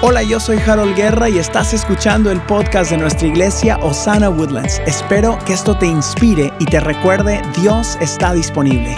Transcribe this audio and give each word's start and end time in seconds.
Hola, 0.00 0.22
yo 0.22 0.38
soy 0.38 0.58
Harold 0.58 0.94
Guerra 0.94 1.28
y 1.28 1.38
estás 1.40 1.74
escuchando 1.74 2.30
el 2.30 2.40
podcast 2.42 2.92
de 2.92 2.96
nuestra 2.98 3.26
iglesia 3.26 3.78
Osana 3.78 4.30
Woodlands. 4.30 4.80
Espero 4.86 5.36
que 5.44 5.52
esto 5.52 5.76
te 5.76 5.86
inspire 5.86 6.52
y 6.60 6.66
te 6.66 6.78
recuerde, 6.78 7.42
Dios 7.60 7.98
está 8.00 8.32
disponible. 8.32 8.96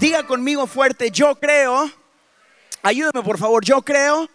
Diga 0.00 0.26
conmigo 0.26 0.66
fuerte, 0.66 1.10
yo 1.10 1.34
creo, 1.34 1.90
ayúdame 2.82 3.22
por 3.22 3.36
favor, 3.36 3.62
yo 3.62 3.82
creo 3.82 4.30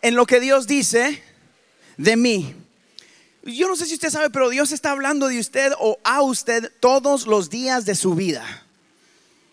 en 0.00 0.14
lo 0.14 0.26
que 0.26 0.38
Dios 0.38 0.68
dice 0.68 1.20
de 1.96 2.16
mí. 2.16 2.54
Yo 3.42 3.66
no 3.66 3.74
sé 3.74 3.86
si 3.86 3.94
usted 3.94 4.10
sabe, 4.10 4.30
pero 4.30 4.48
Dios 4.48 4.70
está 4.70 4.92
hablando 4.92 5.26
de 5.26 5.40
usted 5.40 5.72
o 5.80 5.98
a 6.04 6.22
usted 6.22 6.70
todos 6.78 7.26
los 7.26 7.50
días 7.50 7.84
de 7.84 7.96
su 7.96 8.14
vida. 8.14 8.44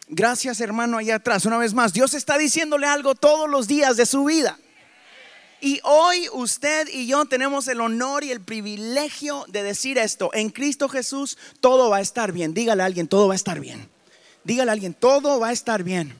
Gracias 0.09 0.59
hermano 0.59 0.97
allá 0.97 1.15
atrás. 1.15 1.45
Una 1.45 1.59
vez 1.59 1.75
más, 1.75 1.93
Dios 1.93 2.15
está 2.15 2.37
diciéndole 2.37 2.87
algo 2.87 3.13
todos 3.13 3.47
los 3.47 3.67
días 3.67 3.95
de 3.95 4.07
su 4.07 4.25
vida. 4.25 4.57
Y 5.61 5.79
hoy 5.83 6.27
usted 6.33 6.87
y 6.91 7.05
yo 7.05 7.25
tenemos 7.25 7.67
el 7.67 7.79
honor 7.79 8.23
y 8.23 8.31
el 8.31 8.41
privilegio 8.41 9.45
de 9.49 9.61
decir 9.61 9.99
esto. 9.99 10.31
En 10.33 10.49
Cristo 10.49 10.89
Jesús 10.89 11.37
todo 11.59 11.89
va 11.89 11.97
a 11.97 12.01
estar 12.01 12.31
bien. 12.31 12.55
Dígale 12.55 12.81
a 12.81 12.87
alguien, 12.87 13.07
todo 13.07 13.27
va 13.27 13.33
a 13.33 13.35
estar 13.35 13.59
bien. 13.59 13.87
Dígale 14.43 14.71
a 14.71 14.73
alguien, 14.73 14.95
todo 14.95 15.39
va 15.39 15.49
a 15.49 15.51
estar 15.51 15.83
bien. 15.83 16.17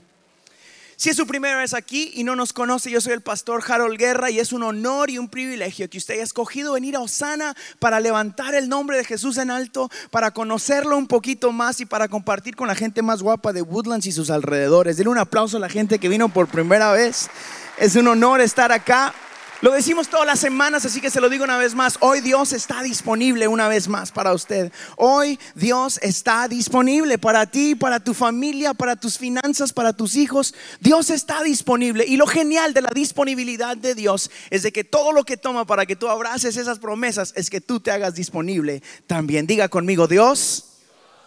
Si 1.00 1.10
es 1.10 1.16
su 1.16 1.26
primera 1.26 1.56
vez 1.56 1.74
aquí 1.74 2.12
y 2.14 2.26
no 2.26 2.36
nos 2.36 2.52
conoce, 2.52 2.92
yo 2.92 3.00
soy 3.00 3.14
el 3.14 3.22
pastor 3.22 3.64
Harold 3.66 3.98
Guerra 3.98 4.32
y 4.32 4.40
es 4.40 4.52
un 4.52 4.64
honor 4.64 5.10
y 5.10 5.18
un 5.18 5.30
privilegio 5.30 5.90
que 5.90 5.98
usted 5.98 6.16
haya 6.16 6.24
escogido 6.24 6.74
venir 6.74 6.98
a 6.98 7.00
Osana 7.00 7.56
para 7.80 8.02
levantar 8.02 8.54
el 8.54 8.68
nombre 8.68 8.98
de 8.98 9.06
Jesús 9.06 9.38
en 9.38 9.50
alto, 9.50 9.90
para 10.12 10.32
conocerlo 10.32 10.98
un 10.98 11.08
poquito 11.08 11.54
más 11.54 11.80
y 11.80 11.86
para 11.86 12.10
compartir 12.10 12.58
con 12.58 12.68
la 12.68 12.76
gente 12.76 13.02
más 13.02 13.22
guapa 13.22 13.54
de 13.54 13.62
Woodlands 13.62 14.08
y 14.08 14.12
sus 14.12 14.30
alrededores. 14.30 14.98
Denle 14.98 15.12
un 15.12 15.20
aplauso 15.20 15.56
a 15.56 15.62
la 15.62 15.70
gente 15.70 16.00
que 16.00 16.10
vino 16.10 16.28
por 16.28 16.50
primera 16.50 16.92
vez. 16.92 17.30
Es 17.78 17.96
un 17.96 18.10
honor 18.10 18.42
estar 18.42 18.74
acá. 18.74 19.14
Lo 19.62 19.72
decimos 19.72 20.08
todas 20.08 20.26
las 20.26 20.40
semanas, 20.40 20.86
así 20.86 21.02
que 21.02 21.10
se 21.10 21.20
lo 21.20 21.28
digo 21.28 21.44
una 21.44 21.58
vez 21.58 21.76
más. 21.76 21.98
Hoy 22.00 22.22
Dios 22.22 22.54
está 22.54 22.82
disponible 22.82 23.46
una 23.50 23.68
vez 23.68 23.90
más 23.90 24.10
para 24.10 24.34
usted. 24.34 24.72
Hoy 24.96 25.38
Dios 25.54 26.00
está 26.02 26.48
disponible 26.48 27.18
para 27.18 27.46
ti, 27.46 27.76
para 27.76 28.00
tu 28.00 28.14
familia, 28.14 28.74
para 28.74 28.96
tus 28.96 29.18
finanzas, 29.18 29.74
para 29.74 29.92
tus 29.92 30.16
hijos. 30.16 30.56
Dios 30.80 31.10
está 31.10 31.44
disponible. 31.44 32.06
Y 32.08 32.16
lo 32.16 32.26
genial 32.26 32.74
de 32.74 32.84
la 32.84 32.92
disponibilidad 32.96 33.76
de 33.76 33.96
Dios 33.96 34.32
es 34.50 34.64
de 34.64 34.72
que 34.72 34.86
todo 34.86 35.12
lo 35.12 35.26
que 35.26 35.36
toma 35.36 35.66
para 35.66 35.86
que 35.86 35.98
tú 35.98 36.08
abraces 36.08 36.56
esas 36.56 36.80
promesas 36.80 37.34
es 37.36 37.50
que 37.50 37.60
tú 37.60 37.82
te 37.82 37.92
hagas 37.92 38.16
disponible 38.16 38.82
también. 39.08 39.46
Diga 39.46 39.68
conmigo, 39.68 40.08
Dios 40.08 40.64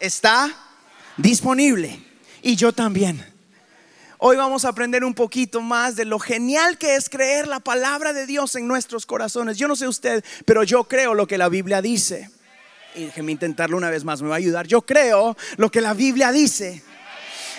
está 0.01 0.51
disponible. 1.19 2.03
Y 2.41 2.57
yo 2.57 2.73
también. 2.73 3.32
Hoy 4.25 4.37
vamos 4.37 4.65
a 4.65 4.69
aprender 4.69 5.03
un 5.03 5.15
poquito 5.15 5.61
más 5.61 5.97
de 5.97 6.05
lo 6.05 6.21
genial 6.21 6.79
que 6.79 6.95
es 6.95 7.09
creer 7.09 7.49
la 7.49 7.59
palabra 7.59 8.13
de 8.13 8.25
Dios 8.25 8.55
en 8.55 8.69
nuestros 8.69 9.05
corazones. 9.05 9.59
Yo 9.59 9.67
no 9.67 9.75
sé 9.75 9.89
usted, 9.89 10.25
pero 10.45 10.63
yo 10.63 10.85
creo 10.85 11.15
lo 11.15 11.27
que 11.27 11.37
la 11.37 11.49
Biblia 11.49 11.83
dice. 11.83 12.31
Y 12.95 13.07
déjeme 13.07 13.33
intentarlo 13.33 13.77
una 13.77 13.91
vez 13.91 14.05
más, 14.05 14.23
me 14.23 14.29
va 14.29 14.37
a 14.37 14.39
ayudar. 14.39 14.69
Yo 14.69 14.83
creo 14.83 15.37
lo 15.57 15.73
que 15.73 15.81
la 15.81 15.93
Biblia 15.93 16.31
dice. 16.31 16.85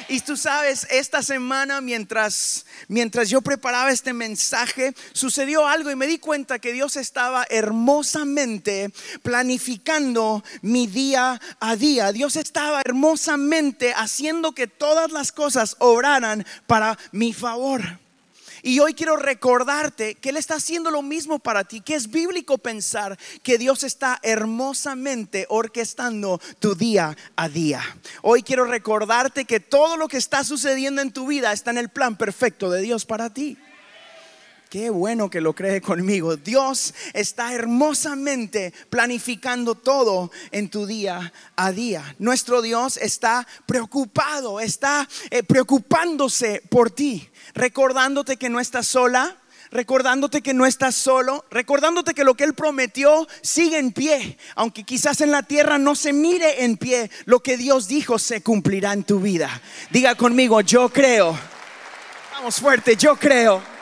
Y 0.07 0.19
tú 0.21 0.37
sabes, 0.37 0.87
esta 0.89 1.21
semana 1.21 1.81
mientras, 1.81 2.65
mientras 2.87 3.29
yo 3.29 3.41
preparaba 3.41 3.91
este 3.91 4.13
mensaje, 4.13 4.93
sucedió 5.13 5.67
algo 5.67 5.91
y 5.91 5.95
me 5.95 6.07
di 6.07 6.19
cuenta 6.19 6.59
que 6.59 6.73
Dios 6.73 6.97
estaba 6.97 7.45
hermosamente 7.49 8.91
planificando 9.21 10.43
mi 10.61 10.87
día 10.87 11.39
a 11.59 11.75
día. 11.75 12.11
Dios 12.11 12.35
estaba 12.35 12.81
hermosamente 12.81 13.93
haciendo 13.93 14.53
que 14.53 14.67
todas 14.67 15.11
las 15.11 15.31
cosas 15.31 15.75
obraran 15.79 16.45
para 16.67 16.97
mi 17.11 17.33
favor. 17.33 18.02
Y 18.65 18.79
hoy 18.79 18.93
quiero 18.93 19.17
recordarte 19.17 20.15
que 20.15 20.29
Él 20.29 20.37
está 20.37 20.55
haciendo 20.55 20.89
lo 20.89 21.01
mismo 21.01 21.37
para 21.37 21.65
ti, 21.65 21.81
que 21.81 21.95
es 21.95 22.09
bíblico 22.09 22.57
pensar 22.57 23.19
que 23.43 23.57
Dios 23.57 23.83
está 23.83 24.21
hermosamente 24.23 25.45
orquestando 25.49 26.39
tu 26.59 26.73
día 26.73 27.17
a 27.35 27.49
día. 27.49 27.81
Hoy 28.21 28.41
quiero 28.41 28.63
recordarte 28.63 29.43
que 29.43 29.59
todo 29.59 29.97
lo 29.97 30.07
que 30.07 30.15
está 30.15 30.45
sucediendo 30.45 31.01
en 31.01 31.11
tu 31.11 31.27
vida 31.27 31.51
está 31.51 31.71
en 31.71 31.77
el 31.77 31.89
plan 31.89 32.15
perfecto 32.15 32.71
de 32.71 32.81
Dios 32.81 33.05
para 33.05 33.33
ti. 33.33 33.57
Qué 34.73 34.89
bueno 34.89 35.29
que 35.29 35.39
lo 35.39 35.53
cree 35.53 35.81
conmigo. 35.81 36.35
Dios 36.35 36.95
está 37.13 37.53
hermosamente 37.53 38.73
planificando 38.89 39.75
todo 39.75 40.31
en 40.49 40.67
tu 40.67 40.87
día 40.87 41.31
a 41.55 41.71
día. 41.71 42.15
Nuestro 42.17 42.63
Dios 42.63 42.97
está 42.97 43.47
preocupado, 43.67 44.59
está 44.59 45.07
eh, 45.29 45.43
preocupándose 45.43 46.63
por 46.71 46.89
ti 46.89 47.29
recordándote 47.53 48.37
que 48.37 48.49
no 48.49 48.59
estás 48.59 48.87
sola, 48.87 49.37
recordándote 49.69 50.41
que 50.41 50.55
no 50.55 50.65
estás 50.65 50.95
solo, 50.95 51.45
recordándote 51.51 52.15
que 52.15 52.23
lo 52.23 52.33
que 52.33 52.43
Él 52.43 52.55
prometió 52.55 53.27
sigue 53.43 53.77
en 53.77 53.91
pie, 53.91 54.39
aunque 54.55 54.85
quizás 54.85 55.21
en 55.21 55.29
la 55.29 55.43
tierra 55.43 55.77
no 55.77 55.93
se 55.93 56.13
mire 56.13 56.63
en 56.63 56.77
pie, 56.77 57.11
lo 57.25 57.41
que 57.43 57.57
Dios 57.57 57.87
dijo 57.87 58.17
se 58.17 58.41
cumplirá 58.41 58.93
en 58.93 59.03
tu 59.03 59.19
vida. 59.19 59.61
Diga 59.91 60.15
conmigo, 60.15 60.61
yo 60.61 60.89
creo. 60.89 61.37
Vamos 62.31 62.55
fuerte, 62.55 62.95
yo 62.95 63.15
creo. 63.15 63.72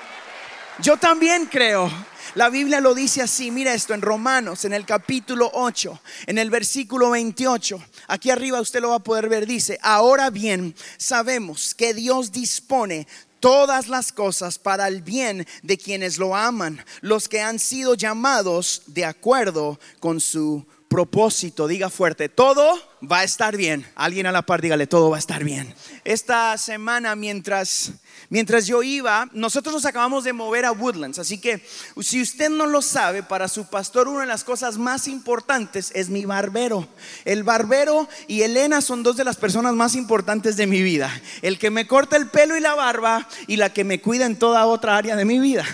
Yo 0.80 0.98
también 0.98 1.46
creo. 1.46 1.92
La 2.34 2.50
Biblia 2.50 2.80
lo 2.80 2.96
dice 2.96 3.22
así, 3.22 3.52
mira 3.52 3.74
esto 3.74 3.94
en 3.94 4.02
Romanos, 4.02 4.64
en 4.64 4.72
el 4.72 4.86
capítulo 4.86 5.52
8, 5.54 6.00
en 6.28 6.38
el 6.38 6.50
versículo 6.50 7.10
28. 7.10 7.84
Aquí 8.08 8.30
arriba 8.30 8.62
usted 8.62 8.80
lo 8.82 8.92
va 8.92 8.96
a 8.96 9.00
poder 9.00 9.28
ver, 9.28 9.46
dice, 9.46 9.78
ahora 9.82 10.30
bien, 10.30 10.74
sabemos 10.98 11.76
que 11.76 11.94
Dios 11.94 12.32
dispone 12.32 13.06
todas 13.42 13.90
las 13.90 14.14
cosas 14.14 14.58
para 14.60 14.88
el 14.88 15.02
bien 15.02 15.46
de 15.62 15.78
quienes 15.78 16.18
lo 16.18 16.34
aman, 16.34 16.84
los 17.02 17.28
que 17.28 17.42
han 17.42 17.60
sido 17.60 17.96
llamados 17.96 18.84
de 18.86 19.04
acuerdo 19.04 19.78
con 20.00 20.22
su 20.22 20.66
propósito. 20.92 21.70
Diga 21.70 21.90
fuerte, 21.90 22.28
todo 22.28 22.78
va 23.10 23.20
a 23.20 23.24
estar 23.24 23.56
bien. 23.56 23.88
Alguien 23.96 24.26
a 24.28 24.34
la 24.34 24.42
par, 24.42 24.62
dígale, 24.62 24.88
todo 24.88 25.10
va 25.10 25.16
a 25.16 25.20
estar 25.20 25.42
bien. 25.46 25.74
Esta 26.04 26.58
semana 26.58 27.16
mientras 27.16 27.94
mientras 28.30 28.68
yo 28.68 28.84
iba, 28.84 29.30
nosotros 29.34 29.74
nos 29.74 29.86
acabamos 29.86 30.24
de 30.24 30.34
mover 30.34 30.66
a 30.66 30.72
Woodlands, 30.72 31.20
así 31.20 31.40
que 31.40 31.66
si 32.02 32.22
usted 32.22 32.50
no 32.50 32.66
lo 32.66 32.82
sabe, 32.82 33.24
para 33.24 33.48
su 33.48 33.66
pastor 33.66 34.08
una 34.08 34.22
de 34.22 34.28
las 34.28 34.44
cosas 34.44 34.78
más 34.78 35.08
importantes 35.08 35.92
es 35.96 36.10
mi 36.10 36.26
barbero. 36.26 36.88
El 37.26 37.44
barbero 37.44 38.08
y 38.28 38.42
Elena 38.42 38.82
son 38.82 39.04
dos 39.04 39.18
de 39.18 39.26
las 39.26 39.38
personas 39.38 39.74
más 39.74 39.96
importantes 39.96 40.56
de 40.56 40.68
mi 40.68 40.82
vida. 40.82 41.12
El 41.42 41.60
que 41.60 41.70
me 41.70 41.88
corta 41.88 42.18
el 42.18 42.28
pelo 42.28 42.56
y 42.56 42.62
la 42.62 42.76
barba 42.76 43.28
y 43.48 43.58
la 43.58 43.74
que 43.74 43.84
me 43.84 44.02
cuida 44.02 44.26
en 44.26 44.38
toda 44.38 44.66
otra 44.66 44.98
área 44.98 45.16
de 45.16 45.26
mi 45.26 45.40
vida. 45.40 45.66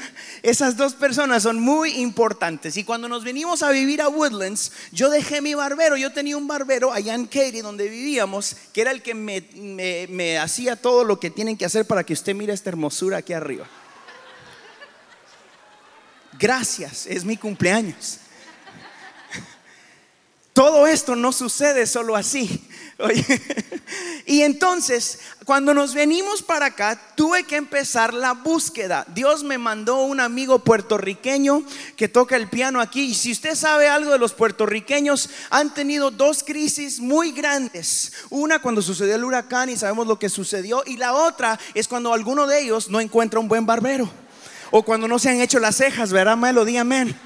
Esas 0.47 0.77
dos 0.77 0.93
personas 0.93 1.43
son 1.43 1.59
muy 1.59 1.95
importantes. 1.95 2.77
Y 2.77 2.85
cuando 2.85 3.09
nos 3.09 3.25
venimos 3.25 3.63
a 3.63 3.69
vivir 3.69 4.01
a 4.01 4.07
Woodlands, 4.07 4.71
yo 4.93 5.09
dejé 5.09 5.41
mi 5.41 5.55
barbero. 5.55 5.97
Yo 5.97 6.13
tenía 6.13 6.37
un 6.37 6.47
barbero 6.47 6.93
allá 6.93 7.15
en 7.15 7.25
Katy, 7.25 7.59
donde 7.59 7.89
vivíamos, 7.89 8.55
que 8.71 8.79
era 8.79 8.91
el 8.91 9.01
que 9.01 9.13
me, 9.13 9.43
me 10.07 10.37
hacía 10.37 10.77
todo 10.77 11.03
lo 11.03 11.19
que 11.19 11.29
tienen 11.31 11.57
que 11.57 11.65
hacer 11.65 11.85
para 11.85 12.05
que 12.05 12.13
usted 12.13 12.33
mire 12.33 12.53
esta 12.53 12.69
hermosura 12.69 13.17
aquí 13.17 13.33
arriba. 13.33 13.67
Gracias, 16.39 17.07
es 17.07 17.25
mi 17.25 17.35
cumpleaños. 17.35 18.19
Todo 20.53 20.87
esto 20.87 21.17
no 21.17 21.33
sucede 21.33 21.85
solo 21.85 22.15
así. 22.15 22.65
Y 24.29 24.41
entonces, 24.41 25.19
cuando 25.45 25.73
nos 25.73 25.93
venimos 25.93 26.43
para 26.43 26.65
acá, 26.65 26.99
tuve 27.15 27.45
que 27.45 27.55
empezar 27.55 28.13
la 28.13 28.33
búsqueda. 28.33 29.05
Dios 29.15 29.41
me 29.45 29.57
mandó 29.57 30.01
un 30.01 30.19
amigo 30.19 30.59
puertorriqueño 30.59 31.63
que 31.95 32.09
toca 32.09 32.35
el 32.35 32.49
piano 32.49 32.81
aquí. 32.81 33.03
Y 33.05 33.13
si 33.13 33.31
usted 33.31 33.55
sabe 33.55 33.87
algo 33.87 34.11
de 34.11 34.19
los 34.19 34.33
puertorriqueños, 34.33 35.29
han 35.49 35.73
tenido 35.73 36.11
dos 36.11 36.43
crisis 36.43 36.99
muy 36.99 37.31
grandes. 37.31 38.11
Una 38.29 38.59
cuando 38.59 38.81
sucedió 38.81 39.15
el 39.15 39.23
huracán 39.23 39.69
y 39.69 39.77
sabemos 39.77 40.07
lo 40.07 40.19
que 40.19 40.27
sucedió. 40.27 40.83
Y 40.85 40.97
la 40.97 41.13
otra 41.13 41.57
es 41.73 41.87
cuando 41.87 42.11
alguno 42.11 42.47
de 42.47 42.63
ellos 42.63 42.89
no 42.89 42.99
encuentra 42.99 43.39
un 43.39 43.47
buen 43.47 43.65
barbero. 43.65 44.11
O 44.71 44.83
cuando 44.83 45.07
no 45.07 45.19
se 45.19 45.29
han 45.29 45.39
hecho 45.39 45.59
las 45.59 45.77
cejas, 45.77 46.11
¿verdad, 46.11 46.35
Melody? 46.35 46.75
Amén. 46.75 47.17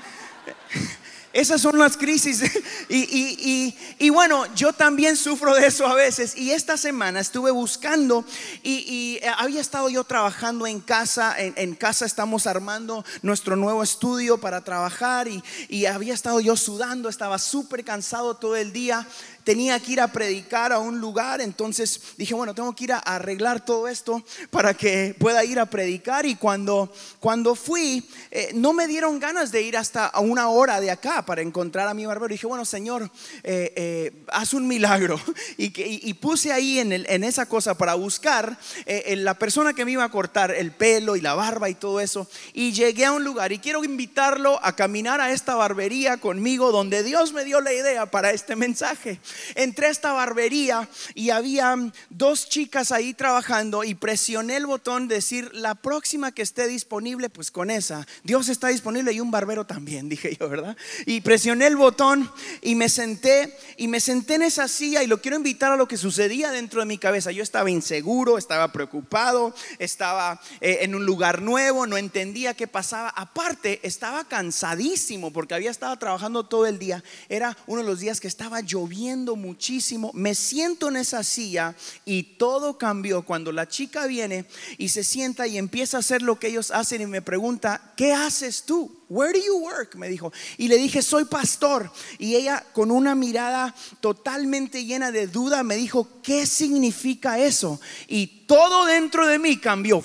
Esas 1.33 1.61
son 1.61 1.77
las 1.77 1.97
crisis. 1.97 2.43
Y, 2.93 4.09
bueno, 4.09 4.43
yo 4.55 4.73
también 4.73 5.15
sufro 5.15 5.55
de 5.55 5.67
eso 5.67 5.85
a 5.85 5.93
veces. 5.93 6.35
Y 6.35 6.51
esta 6.51 6.75
semana 6.75 7.19
estuve 7.19 7.51
buscando 7.51 8.25
y, 8.63 9.19
eh, 9.21 9.31
había 9.37 9.61
estado 9.61 9.89
yo 9.89 10.03
trabajando 10.03 10.67
en 10.67 10.81
casa. 10.81 11.35
En, 11.37 11.75
casa 11.75 12.05
estamos 12.05 12.47
armando 12.47 13.05
nuestro 13.21 13.55
nuevo 13.55 13.81
estudio 13.83 14.39
para 14.39 14.63
trabajar 14.63 15.27
y, 15.27 15.85
había 15.85 16.13
estado 16.13 16.39
yo 16.39 16.55
sudando, 16.57 17.09
estaba 17.09 17.37
súper 17.37 17.83
cansado 17.83 18.35
todo 18.35 18.55
el 18.55 18.73
día. 18.73 19.07
tenía 19.43 19.79
que 19.79 19.93
ir 19.93 20.01
a 20.01 20.07
predicar 20.07 20.71
a 20.71 20.77
un 20.77 20.99
lugar, 20.99 21.41
entonces 21.41 21.99
dije, 22.15 22.35
bueno, 22.35 22.53
tengo 22.53 22.75
que 22.75 22.83
ir 22.83 22.93
a 22.93 22.99
arreglar 22.99 23.65
todo 23.65 23.87
esto 23.87 24.23
para 24.51 24.75
que 24.75 25.15
pueda 25.17 25.43
ir 25.43 25.59
a 25.59 25.65
predicar. 25.65 26.25
Y 26.25 26.35
cuando, 26.35 26.93
cuando 27.19 27.55
fui, 27.55 28.07
eh, 28.29 28.51
no 28.53 28.73
me 28.73 28.87
dieron 28.87 29.19
ganas 29.19 29.51
de 29.51 29.63
ir 29.63 29.77
hasta 29.77 30.11
una 30.19 30.49
hora 30.49 30.79
de 30.79 30.91
acá 30.91 31.20
para 31.25 31.41
encontrar 31.41 31.87
a 31.87 31.93
mi 31.93 32.05
barbero. 32.05 32.31
dije, 32.31 32.47
bueno, 32.47 32.65
Señor, 32.65 33.09
eh, 33.43 33.73
eh, 33.75 34.23
haz 34.27 34.53
un 34.53 34.67
milagro. 34.67 35.19
Y, 35.57 35.73
y, 35.77 36.13
puse 36.15 36.51
ahí 36.51 36.79
en, 36.79 36.91
el, 36.91 37.05
en, 37.09 37.23
esa 37.23 37.45
cosa 37.45 37.77
para 37.77 37.93
buscar 37.93 38.57
la 38.85 39.33
persona 39.35 39.73
que 39.73 39.85
me 39.85 39.91
iba 39.91 40.03
a 40.03 40.09
cortar 40.09 40.51
el 40.51 40.71
pelo 40.71 41.15
y 41.15 41.21
la 41.21 41.35
barba 41.35 41.69
y 41.69 41.75
todo 41.75 41.99
eso. 41.99 42.27
Y 42.53 42.71
llegué 42.71 43.05
a 43.05 43.11
un 43.11 43.23
lugar 43.23 43.51
y 43.51 43.59
quiero 43.59 43.83
invitarlo 43.83 44.59
a 44.63 44.75
caminar 44.75 45.21
a 45.21 45.31
esta 45.31 45.55
barbería 45.55 46.17
conmigo 46.17 46.71
donde 46.71 47.03
Dios 47.03 47.33
me 47.33 47.43
dio 47.43 47.61
la 47.61 47.73
idea 47.73 48.05
para 48.05 48.31
este 48.31 48.55
mensaje. 48.55 49.19
Entré 49.55 49.87
a 49.87 49.91
esta 49.91 50.13
barbería 50.13 50.89
y 51.13 51.29
había 51.29 51.75
dos 52.09 52.49
chicas 52.49 52.91
ahí 52.91 53.13
trabajando 53.13 53.83
y 53.83 53.95
presioné 53.95 54.57
el 54.57 54.65
botón 54.65 55.07
de 55.07 55.15
decir 55.15 55.51
la 55.53 55.75
próxima 55.75 56.31
que 56.31 56.41
esté 56.41 56.67
disponible, 56.67 57.29
pues 57.29 57.51
con 57.51 57.69
esa. 57.69 58.07
Dios 58.23 58.49
está 58.49 58.69
disponible 58.69 59.13
y 59.13 59.19
un 59.19 59.31
barbero 59.31 59.65
también, 59.65 60.09
dije 60.09 60.35
yo, 60.39 60.49
¿verdad? 60.49 60.77
Y 61.05 61.10
presioné 61.19 61.67
el 61.67 61.75
botón 61.75 62.31
y 62.61 62.75
me 62.75 62.87
senté 62.87 63.57
y 63.75 63.87
me 63.87 63.99
senté 63.99 64.35
en 64.35 64.43
esa 64.43 64.67
silla 64.67 65.01
y 65.01 65.07
lo 65.07 65.21
quiero 65.21 65.35
invitar 65.35 65.71
a 65.71 65.75
lo 65.75 65.87
que 65.87 65.97
sucedía 65.97 66.51
dentro 66.51 66.79
de 66.81 66.85
mi 66.85 66.99
cabeza. 66.99 67.31
Yo 67.31 67.41
estaba 67.41 67.71
inseguro, 67.71 68.37
estaba 68.37 68.71
preocupado, 68.71 69.53
estaba 69.79 70.39
eh, 70.61 70.79
en 70.81 70.93
un 70.93 71.05
lugar 71.05 71.41
nuevo, 71.41 71.87
no 71.87 71.97
entendía 71.97 72.53
qué 72.53 72.67
pasaba. 72.67 73.09
Aparte, 73.09 73.79
estaba 73.83 74.23
cansadísimo 74.25 75.33
porque 75.33 75.55
había 75.55 75.71
estado 75.71 75.97
trabajando 75.97 76.45
todo 76.45 76.67
el 76.67 76.77
día. 76.77 77.03
Era 77.27 77.57
uno 77.65 77.81
de 77.81 77.87
los 77.87 77.99
días 77.99 78.21
que 78.21 78.27
estaba 78.27 78.61
lloviendo 78.61 79.35
muchísimo. 79.35 80.11
Me 80.13 80.35
siento 80.35 80.89
en 80.89 80.97
esa 80.97 81.23
silla 81.23 81.75
y 82.05 82.23
todo 82.37 82.77
cambió 82.77 83.23
cuando 83.23 83.51
la 83.51 83.67
chica 83.67 84.05
viene 84.05 84.45
y 84.77 84.89
se 84.89 85.03
sienta 85.03 85.47
y 85.47 85.57
empieza 85.57 85.97
a 85.97 86.01
hacer 86.01 86.21
lo 86.21 86.37
que 86.39 86.47
ellos 86.47 86.69
hacen 86.69 87.01
y 87.01 87.07
me 87.07 87.23
pregunta, 87.23 87.93
¿qué 87.97 88.13
haces 88.13 88.63
tú? 88.63 89.00
Where 89.11 89.33
do 89.33 89.39
you 89.39 89.57
work? 89.57 89.95
Me 89.95 90.07
dijo. 90.07 90.31
Y 90.57 90.69
le 90.69 90.77
dije, 90.77 91.01
soy 91.01 91.25
pastor. 91.25 91.91
Y 92.17 92.35
ella 92.35 92.65
con 92.71 92.91
una 92.91 93.13
mirada 93.13 93.75
totalmente 93.99 94.85
llena 94.85 95.11
de 95.11 95.27
duda 95.27 95.63
me 95.63 95.75
dijo, 95.75 96.07
¿qué 96.23 96.45
significa 96.45 97.37
eso? 97.37 97.81
Y 98.07 98.40
todo 98.51 98.83
dentro 98.85 99.27
de 99.27 99.39
mí 99.39 99.55
cambió 99.55 100.03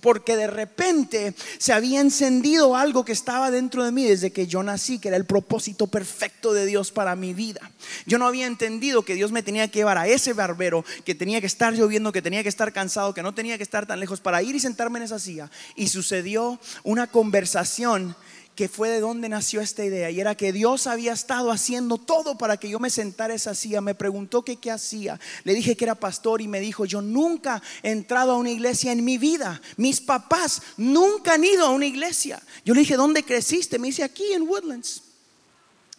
porque 0.00 0.36
de 0.36 0.46
repente 0.46 1.34
se 1.58 1.72
había 1.72 2.00
encendido 2.00 2.76
algo 2.76 3.04
que 3.04 3.10
estaba 3.10 3.50
dentro 3.50 3.84
de 3.84 3.90
mí 3.90 4.04
desde 4.04 4.30
que 4.30 4.46
yo 4.46 4.62
nací, 4.62 5.00
que 5.00 5.08
era 5.08 5.16
el 5.16 5.24
propósito 5.24 5.88
perfecto 5.88 6.52
de 6.52 6.66
Dios 6.66 6.92
para 6.92 7.16
mi 7.16 7.34
vida. 7.34 7.72
Yo 8.06 8.18
no 8.18 8.28
había 8.28 8.46
entendido 8.46 9.02
que 9.02 9.14
Dios 9.16 9.32
me 9.32 9.42
tenía 9.42 9.66
que 9.66 9.80
llevar 9.80 9.98
a 9.98 10.06
ese 10.06 10.34
barbero, 10.34 10.84
que 11.04 11.16
tenía 11.16 11.40
que 11.40 11.48
estar 11.48 11.74
lloviendo, 11.74 12.12
que 12.12 12.22
tenía 12.22 12.44
que 12.44 12.48
estar 12.48 12.72
cansado, 12.72 13.12
que 13.12 13.24
no 13.24 13.34
tenía 13.34 13.56
que 13.56 13.64
estar 13.64 13.86
tan 13.86 13.98
lejos 13.98 14.20
para 14.20 14.40
ir 14.40 14.54
y 14.54 14.60
sentarme 14.60 15.00
en 15.00 15.06
esa 15.06 15.18
silla. 15.18 15.50
Y 15.74 15.88
sucedió 15.88 16.60
una 16.84 17.08
conversación 17.08 18.14
que 18.54 18.68
fue 18.68 18.88
de 18.88 19.00
donde 19.00 19.28
nació 19.28 19.60
esta 19.60 19.84
idea 19.84 20.10
y 20.10 20.20
era 20.20 20.36
que 20.36 20.52
Dios 20.52 20.86
había 20.86 21.12
estado 21.12 21.50
haciendo 21.50 21.98
todo 21.98 22.38
para 22.38 22.56
que 22.56 22.68
yo 22.68 22.78
me 22.78 22.90
sentara 22.90 23.34
esa 23.34 23.54
silla. 23.54 23.80
Me 23.80 23.94
preguntó 23.94 24.44
que 24.44 24.56
qué 24.56 24.70
hacía. 24.70 25.18
Le 25.42 25.54
dije 25.54 25.76
que 25.76 25.84
era 25.84 25.96
pastor 25.96 26.40
y 26.40 26.46
me 26.46 26.60
dijo, 26.60 26.84
yo 26.84 27.02
nunca 27.02 27.60
he 27.82 27.90
entrado 27.90 28.32
a 28.32 28.36
una 28.36 28.50
iglesia 28.50 28.92
en 28.92 29.04
mi 29.04 29.18
vida. 29.18 29.60
Mis 29.76 30.00
papás 30.00 30.62
nunca 30.76 31.34
han 31.34 31.44
ido 31.44 31.66
a 31.66 31.70
una 31.70 31.86
iglesia. 31.86 32.40
Yo 32.64 32.74
le 32.74 32.80
dije, 32.80 32.96
¿dónde 32.96 33.24
creciste? 33.24 33.78
Me 33.78 33.88
dice, 33.88 34.04
aquí 34.04 34.32
en 34.32 34.48
Woodlands. 34.48 35.02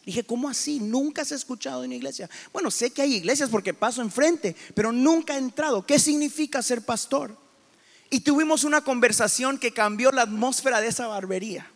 Dije, 0.05 0.23
¿cómo 0.23 0.47
así? 0.47 0.79
Nunca 0.79 1.23
has 1.23 1.31
escuchado 1.31 1.83
en 1.83 1.89
una 1.89 1.95
iglesia. 1.95 2.29
Bueno, 2.53 2.71
sé 2.71 2.91
que 2.91 3.01
hay 3.01 3.15
iglesias 3.15 3.49
porque 3.49 3.73
paso 3.73 4.01
enfrente, 4.01 4.55
pero 4.73 4.91
nunca 4.91 5.35
he 5.35 5.39
entrado. 5.39 5.85
¿Qué 5.85 5.99
significa 5.99 6.61
ser 6.61 6.83
pastor? 6.83 7.35
Y 8.11 8.21
tuvimos 8.21 8.63
una 8.63 8.81
conversación 8.81 9.57
que 9.57 9.73
cambió 9.73 10.11
la 10.11 10.21
atmósfera 10.21 10.79
de 10.79 10.87
esa 10.87 11.07
barbería. 11.07 11.71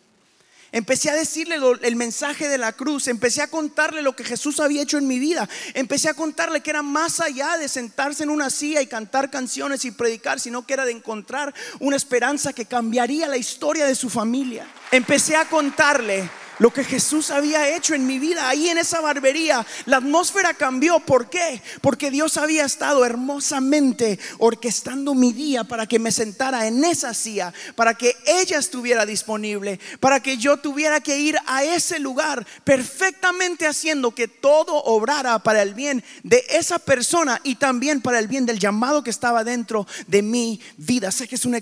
Empecé 0.72 1.10
a 1.10 1.14
decirle 1.14 1.56
el 1.82 1.96
mensaje 1.96 2.48
de 2.48 2.58
la 2.58 2.72
cruz, 2.72 3.08
empecé 3.08 3.42
a 3.42 3.48
contarle 3.48 4.02
lo 4.02 4.14
que 4.14 4.24
Jesús 4.24 4.60
había 4.60 4.82
hecho 4.82 4.98
en 4.98 5.08
mi 5.08 5.18
vida, 5.18 5.48
empecé 5.74 6.08
a 6.08 6.14
contarle 6.14 6.60
que 6.60 6.70
era 6.70 6.82
más 6.82 7.18
allá 7.20 7.56
de 7.56 7.68
sentarse 7.68 8.22
en 8.22 8.30
una 8.30 8.50
silla 8.50 8.80
y 8.80 8.86
cantar 8.86 9.30
canciones 9.30 9.84
y 9.84 9.90
predicar, 9.90 10.38
sino 10.38 10.64
que 10.64 10.74
era 10.74 10.84
de 10.84 10.92
encontrar 10.92 11.52
una 11.80 11.96
esperanza 11.96 12.52
que 12.52 12.66
cambiaría 12.66 13.26
la 13.26 13.36
historia 13.36 13.84
de 13.84 13.94
su 13.94 14.08
familia. 14.08 14.66
Empecé 14.92 15.36
a 15.36 15.48
contarle 15.48 16.28
lo 16.60 16.72
que 16.72 16.84
Jesús 16.84 17.30
había 17.30 17.74
hecho 17.74 17.94
en 17.94 18.06
mi 18.06 18.18
vida, 18.18 18.48
ahí 18.48 18.68
en 18.68 18.78
esa 18.78 19.00
barbería, 19.00 19.66
la 19.86 19.96
atmósfera 19.96 20.54
cambió. 20.54 21.00
¿Por 21.00 21.28
qué? 21.28 21.60
Porque 21.80 22.10
Dios 22.10 22.36
había 22.36 22.64
estado 22.64 23.04
hermosamente 23.04 24.18
orquestando 24.38 25.14
mi 25.14 25.32
día 25.32 25.64
para 25.64 25.86
que 25.86 25.98
me 25.98 26.12
sentara 26.12 26.66
en 26.66 26.84
esa 26.84 27.14
silla, 27.14 27.52
para 27.74 27.94
que 27.94 28.14
ella 28.26 28.58
estuviera 28.58 29.06
disponible, 29.06 29.80
para 29.98 30.20
que 30.20 30.36
yo 30.36 30.58
tuviera 30.58 31.00
que 31.00 31.18
ir 31.18 31.36
a 31.46 31.64
ese 31.64 31.98
lugar, 31.98 32.46
perfectamente 32.62 33.66
haciendo 33.66 34.14
que 34.14 34.28
todo 34.28 34.76
obrara 34.84 35.38
para 35.38 35.62
el 35.62 35.74
bien 35.74 36.04
de 36.22 36.44
esa 36.50 36.78
persona 36.78 37.40
y 37.42 37.54
también 37.54 38.02
para 38.02 38.18
el 38.18 38.28
bien 38.28 38.44
del 38.44 38.58
llamado 38.58 39.02
que 39.02 39.10
estaba 39.10 39.44
dentro 39.44 39.86
de 40.06 40.22
mi 40.22 40.60
vida. 40.76 41.10
Sé 41.10 41.26
que 41.26 41.36
es 41.36 41.46
un, 41.46 41.54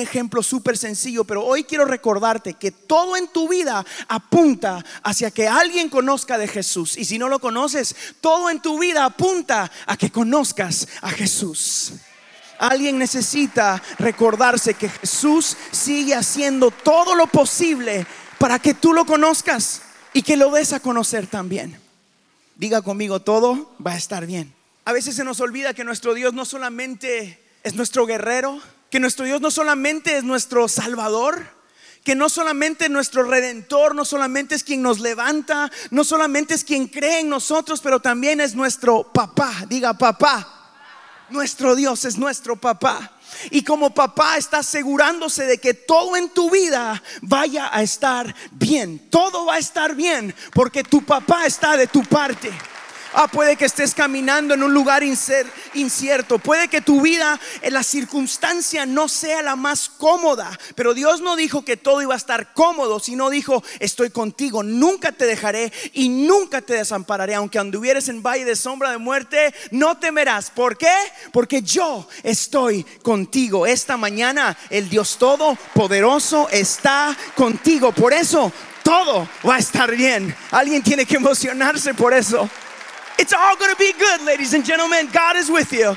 ejemplo 0.00 0.42
súper 0.42 0.76
sencillo, 0.76 1.22
pero 1.24 1.44
hoy 1.44 1.62
quiero 1.62 1.84
recordarte 1.84 2.54
que 2.54 2.72
todo 2.72 3.16
en 3.16 3.28
tu 3.28 3.48
vida 3.48 3.86
hacia 5.02 5.30
que 5.30 5.48
alguien 5.48 5.88
conozca 5.88 6.38
de 6.38 6.48
Jesús. 6.48 6.96
Y 6.96 7.04
si 7.04 7.18
no 7.18 7.28
lo 7.28 7.38
conoces, 7.38 7.94
todo 8.20 8.50
en 8.50 8.60
tu 8.60 8.78
vida 8.78 9.04
apunta 9.04 9.70
a 9.86 9.96
que 9.96 10.10
conozcas 10.10 10.88
a 11.00 11.10
Jesús. 11.10 11.92
Alguien 12.58 12.98
necesita 12.98 13.82
recordarse 13.98 14.74
que 14.74 14.88
Jesús 14.88 15.56
sigue 15.72 16.14
haciendo 16.14 16.70
todo 16.70 17.14
lo 17.14 17.26
posible 17.26 18.06
para 18.38 18.58
que 18.58 18.74
tú 18.74 18.92
lo 18.92 19.04
conozcas 19.04 19.82
y 20.12 20.22
que 20.22 20.36
lo 20.36 20.50
des 20.50 20.72
a 20.72 20.80
conocer 20.80 21.26
también. 21.26 21.76
Diga 22.56 22.82
conmigo, 22.82 23.20
todo 23.20 23.74
va 23.84 23.92
a 23.92 23.96
estar 23.96 24.26
bien. 24.26 24.52
A 24.84 24.92
veces 24.92 25.16
se 25.16 25.24
nos 25.24 25.40
olvida 25.40 25.74
que 25.74 25.84
nuestro 25.84 26.14
Dios 26.14 26.34
no 26.34 26.44
solamente 26.44 27.42
es 27.64 27.74
nuestro 27.74 28.06
guerrero, 28.06 28.60
que 28.90 29.00
nuestro 29.00 29.24
Dios 29.24 29.40
no 29.40 29.50
solamente 29.50 30.16
es 30.16 30.24
nuestro 30.24 30.68
salvador, 30.68 31.46
que 32.04 32.14
no 32.14 32.28
solamente 32.28 32.88
nuestro 32.88 33.22
redentor, 33.22 33.94
no 33.94 34.04
solamente 34.04 34.54
es 34.54 34.64
quien 34.64 34.82
nos 34.82 35.00
levanta, 35.00 35.70
no 35.90 36.04
solamente 36.04 36.54
es 36.54 36.64
quien 36.64 36.88
cree 36.88 37.20
en 37.20 37.28
nosotros, 37.28 37.80
pero 37.80 38.00
también 38.00 38.40
es 38.40 38.54
nuestro 38.54 39.04
papá. 39.04 39.52
Diga 39.68 39.94
papá. 39.94 40.48
Nuestro 41.30 41.74
Dios 41.74 42.04
es 42.04 42.18
nuestro 42.18 42.56
papá. 42.56 43.12
Y 43.50 43.62
como 43.64 43.94
papá 43.94 44.36
está 44.36 44.58
asegurándose 44.58 45.46
de 45.46 45.58
que 45.58 45.74
todo 45.74 46.16
en 46.16 46.28
tu 46.30 46.50
vida 46.50 47.02
vaya 47.22 47.70
a 47.72 47.82
estar 47.82 48.34
bien. 48.50 49.08
Todo 49.10 49.46
va 49.46 49.54
a 49.54 49.58
estar 49.58 49.94
bien 49.94 50.34
porque 50.52 50.84
tu 50.84 51.02
papá 51.02 51.46
está 51.46 51.76
de 51.76 51.86
tu 51.86 52.02
parte. 52.02 52.52
Ah, 53.14 53.28
puede 53.28 53.56
que 53.56 53.66
estés 53.66 53.94
caminando 53.94 54.54
en 54.54 54.62
un 54.62 54.72
lugar 54.72 55.02
incierto. 55.02 56.38
Puede 56.38 56.68
que 56.68 56.80
tu 56.80 57.02
vida, 57.02 57.38
en 57.60 57.74
la 57.74 57.82
circunstancia 57.82 58.86
no 58.86 59.08
sea 59.08 59.42
la 59.42 59.54
más 59.54 59.90
cómoda. 59.90 60.58
Pero 60.74 60.94
Dios 60.94 61.20
no 61.20 61.36
dijo 61.36 61.64
que 61.64 61.76
todo 61.76 62.00
iba 62.00 62.14
a 62.14 62.16
estar 62.16 62.54
cómodo, 62.54 63.00
sino 63.00 63.28
dijo, 63.28 63.62
estoy 63.80 64.10
contigo, 64.10 64.62
nunca 64.62 65.12
te 65.12 65.26
dejaré 65.26 65.72
y 65.92 66.08
nunca 66.08 66.62
te 66.62 66.74
desampararé. 66.74 67.34
Aunque 67.34 67.58
anduvieres 67.58 68.08
en 68.08 68.22
valle 68.22 68.44
de 68.44 68.56
sombra 68.56 68.90
de 68.90 68.98
muerte, 68.98 69.54
no 69.70 69.98
temerás. 69.98 70.50
¿Por 70.50 70.78
qué? 70.78 70.94
Porque 71.32 71.62
yo 71.62 72.08
estoy 72.22 72.84
contigo. 73.02 73.66
Esta 73.66 73.96
mañana 73.96 74.56
el 74.70 74.88
Dios 74.88 75.18
Todopoderoso 75.18 76.48
está 76.50 77.16
contigo. 77.36 77.92
Por 77.92 78.12
eso 78.12 78.50
todo 78.82 79.28
va 79.46 79.56
a 79.56 79.58
estar 79.58 79.94
bien. 79.94 80.34
Alguien 80.50 80.82
tiene 80.82 81.04
que 81.04 81.16
emocionarse 81.16 81.94
por 81.94 82.12
eso. 82.14 82.48
It's 83.18 83.32
all 83.32 83.56
to 83.56 83.76
be 83.78 83.92
good, 83.92 84.22
ladies 84.22 84.54
and 84.54 84.64
gentlemen. 84.64 85.08
God 85.12 85.36
is 85.36 85.50
with 85.50 85.72
you. 85.72 85.96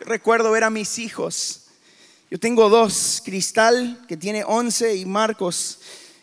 Recuerdo 0.00 0.50
ver 0.52 0.64
a 0.64 0.70
mis 0.70 0.98
hijos. 0.98 1.68
Yo 2.30 2.38
tengo 2.38 2.68
dos, 2.68 3.20
Cristal, 3.24 4.04
que 4.08 4.16
tiene 4.16 4.44
11, 4.44 4.96
y 4.96 5.04
Marcos, 5.04 5.80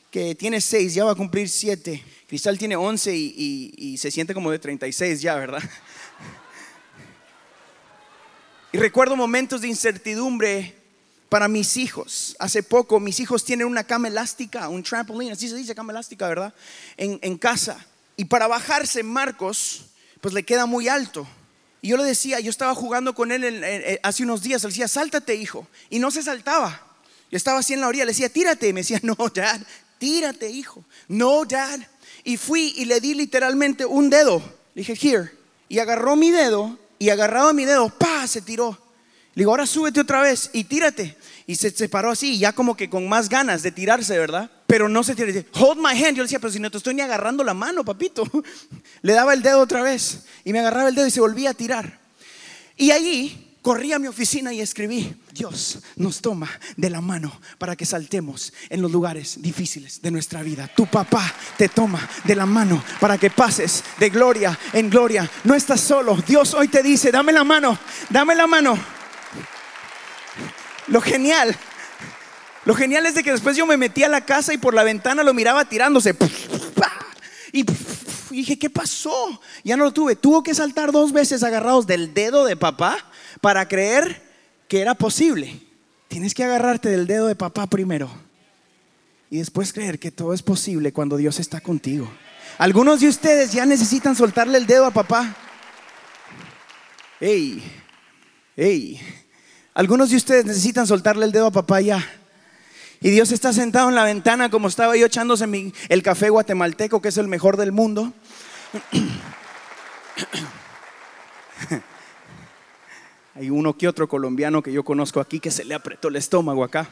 que 0.10 0.36
tiene 0.36 0.62
6, 0.62 0.94
ya 0.94 1.04
va 1.04 1.12
a 1.12 1.16
cumplir 1.16 1.50
7. 1.50 2.04
Cristal 2.28 2.58
tiene 2.58 2.76
11 2.76 3.16
y, 3.16 3.74
y 3.78 3.98
se 3.98 4.10
siente 4.10 4.34
como 4.34 4.50
de 4.52 4.60
36 4.60 5.22
ya, 5.22 5.36
¿verdad? 5.36 5.62
Y 8.74 8.78
recuerdo 8.80 9.16
momentos 9.16 9.62
de 9.62 9.70
incertidumbre 9.70 10.77
para 11.30 11.48
mis 11.48 11.78
hijos. 11.78 12.36
Hace 12.40 12.64
poco 12.64 13.00
mis 13.00 13.20
hijos 13.20 13.44
tienen 13.44 13.68
una 13.68 13.84
cama 13.84 14.08
elástica, 14.08 14.70
un 14.70 14.84
trampolín, 14.84 15.32
así 15.32 15.50
se 15.50 15.56
dice 15.56 15.76
cama 15.76 15.92
elástica, 15.92 16.28
¿verdad? 16.28 16.54
En, 16.96 17.38
casa. 17.38 17.86
Y 18.16 18.26
para 18.26 18.48
bajarse 18.48 19.04
Marcos, 19.04 19.86
pues 20.22 20.34
le 20.34 20.44
queda 20.44 20.66
muy 20.66 20.88
alto. 20.88 21.28
Y 21.82 21.90
yo 21.90 21.98
le 21.98 22.04
decía, 22.04 22.40
yo 22.40 22.50
estaba 22.50 22.74
jugando 22.74 23.14
con 23.14 23.32
él 23.32 24.00
hace 24.04 24.24
unos 24.24 24.42
días, 24.42 24.64
le 24.64 24.70
decía, 24.70 24.88
sáltate 24.88 25.36
hijo. 25.36 25.68
Y 25.90 26.00
no 26.00 26.12
se 26.12 26.24
saltaba. 26.24 26.84
Yo 27.30 27.38
estaba 27.38 27.60
así 27.60 27.74
en 27.74 27.82
la 27.82 27.88
orilla, 27.88 28.06
le 28.06 28.12
decía, 28.12 28.30
tírate. 28.30 28.70
Y 28.70 28.74
me 28.74 28.82
decía, 28.82 29.00
no, 29.04 29.16
dad, 29.34 29.62
tírate 30.00 30.50
hijo. 30.50 30.84
No, 31.08 31.46
dad. 31.46 31.80
y 32.24 32.38
fui 32.38 32.74
y 32.78 32.86
le 32.86 33.00
di 33.00 33.14
literalmente 33.14 33.86
un 33.86 34.10
dedo. 34.10 34.40
Le 34.74 34.82
dije, 34.82 34.98
here. 35.00 35.32
Y 35.70 35.80
agarró 35.80 36.16
mi 36.16 36.32
dedo 36.32 36.80
y 36.98 37.10
agarrado 37.10 37.54
mi 37.54 37.66
dedo, 37.66 37.90
pa, 37.90 38.26
se 38.28 38.42
tiró. 38.42 38.87
Le 39.38 39.42
digo, 39.42 39.52
ahora 39.52 39.68
súbete 39.68 40.00
otra 40.00 40.20
vez 40.24 40.50
y 40.52 40.64
tírate. 40.64 41.16
Y 41.46 41.58
se 41.58 41.70
separó 41.70 42.10
así, 42.10 42.40
ya 42.40 42.54
como 42.54 42.76
que 42.76 42.90
con 42.90 43.08
más 43.08 43.30
ganas 43.30 43.62
de 43.62 43.72
tirarse, 43.72 44.18
¿verdad? 44.18 44.50
Pero 44.66 44.90
no 44.90 45.04
se 45.04 45.14
tiró. 45.14 45.32
Hold 45.54 45.78
my 45.78 45.92
hand. 45.92 46.18
Yo 46.18 46.24
le 46.24 46.24
decía, 46.24 46.40
pero 46.40 46.52
si 46.52 46.60
no 46.60 46.72
te 46.72 46.78
estoy 46.78 46.96
ni 46.96 47.04
agarrando 47.04 47.44
la 47.44 47.54
mano, 47.54 47.86
papito. 47.86 48.24
Le 49.04 49.14
daba 49.14 49.36
el 49.36 49.44
dedo 49.44 49.60
otra 49.60 49.84
vez 49.84 50.24
y 50.44 50.54
me 50.54 50.60
agarraba 50.60 50.90
el 50.90 50.96
dedo 50.96 51.06
y 51.06 51.12
se 51.12 51.20
volvía 51.20 51.52
a 51.52 51.54
tirar. 51.54 52.00
Y 52.78 52.90
ahí 52.90 53.60
corrí 53.62 53.94
a 53.94 54.00
mi 54.00 54.08
oficina 54.08 54.52
y 54.52 54.60
escribí, 54.60 55.16
Dios 55.32 55.84
nos 55.98 56.20
toma 56.20 56.50
de 56.76 56.90
la 56.90 57.02
mano 57.02 57.40
para 57.60 57.76
que 57.76 57.86
saltemos 57.86 58.54
en 58.70 58.82
los 58.82 58.92
lugares 58.92 59.40
difíciles 59.40 60.02
de 60.02 60.10
nuestra 60.10 60.42
vida. 60.42 60.68
Tu 60.76 60.88
papá 60.88 61.32
te 61.60 61.70
toma 61.70 62.10
de 62.24 62.36
la 62.36 62.48
mano 62.48 62.84
para 63.00 63.20
que 63.20 63.30
pases 63.30 63.84
de 64.00 64.10
gloria 64.10 64.58
en 64.74 64.90
gloria. 64.90 65.30
No 65.44 65.54
estás 65.54 65.82
solo. 65.82 66.18
Dios 66.26 66.56
hoy 66.56 66.70
te 66.70 66.82
dice, 66.82 67.12
dame 67.12 67.32
la 67.32 67.44
mano, 67.44 67.78
dame 68.10 68.34
la 68.34 68.48
mano. 68.48 68.97
Lo 70.88 71.02
genial, 71.02 71.56
lo 72.66 72.76
genial 72.76 73.06
es 73.06 73.16
de 73.16 73.24
que 73.24 73.32
después 73.32 73.56
yo 73.56 73.66
me 73.66 73.78
metí 73.78 74.04
a 74.04 74.10
la 74.10 74.22
casa 74.22 74.54
y 74.54 74.58
por 74.58 74.74
la 74.74 74.84
ventana 74.84 75.24
lo 75.24 75.34
miraba 75.34 75.66
tirándose. 75.66 76.16
Y 77.52 77.66
dije, 78.30 78.60
¿qué 78.60 78.70
pasó? 78.70 79.42
Ya 79.64 79.78
no 79.78 79.86
lo 79.86 79.94
tuve. 79.94 80.16
Tuvo 80.16 80.44
que 80.44 80.54
saltar 80.54 80.92
dos 80.92 81.14
veces 81.14 81.44
agarrados 81.44 81.88
del 81.88 82.14
dedo 82.14 82.46
de 82.46 82.56
papá 82.56 82.98
para 83.42 83.68
creer 83.68 84.22
que 84.68 84.82
era 84.82 84.96
posible. 84.96 85.62
Tienes 86.08 86.34
que 86.34 86.44
agarrarte 86.44 86.90
del 86.90 87.08
dedo 87.08 87.28
de 87.28 87.36
papá 87.36 87.68
primero 87.68 88.10
y 89.30 89.38
después 89.38 89.74
creer 89.74 90.00
que 90.00 90.12
todo 90.12 90.34
es 90.34 90.42
posible 90.42 90.94
cuando 90.94 91.18
Dios 91.18 91.40
está 91.40 91.62
contigo. 91.62 92.10
Algunos 92.58 93.02
de 93.02 93.08
ustedes 93.08 93.52
ya 93.52 93.66
necesitan 93.66 94.16
soltarle 94.16 94.58
el 94.58 94.68
dedo 94.68 94.86
a 94.86 94.92
papá. 94.92 95.36
Hey, 97.20 97.64
hey. 98.56 99.02
Algunos 99.78 100.10
de 100.10 100.16
ustedes 100.16 100.44
necesitan 100.44 100.88
soltarle 100.88 101.24
el 101.24 101.32
dedo 101.32 101.46
a 101.46 101.52
papá 101.52 101.80
ya. 101.82 102.04
Y 103.00 103.12
Dios 103.12 103.32
está 103.32 103.54
sentado 103.54 103.90
en 103.90 103.94
la 103.94 104.06
ventana 104.06 104.50
como 104.50 104.70
estaba 104.70 104.98
yo 104.98 105.06
echándose 105.06 105.46
el 105.90 106.02
café 106.02 106.32
guatemalteco, 106.32 107.00
que 107.00 107.10
es 107.10 107.18
el 107.18 107.28
mejor 107.28 107.58
del 107.58 107.72
mundo. 107.72 108.12
Hay 113.36 113.52
uno 113.52 113.78
que 113.78 113.88
otro 113.88 114.10
colombiano 114.10 114.64
que 114.64 114.74
yo 114.74 114.84
conozco 114.84 115.20
aquí 115.20 115.40
que 115.40 115.52
se 115.52 115.64
le 115.64 115.76
apretó 115.76 116.08
el 116.08 116.16
estómago 116.16 116.64
acá. 116.64 116.90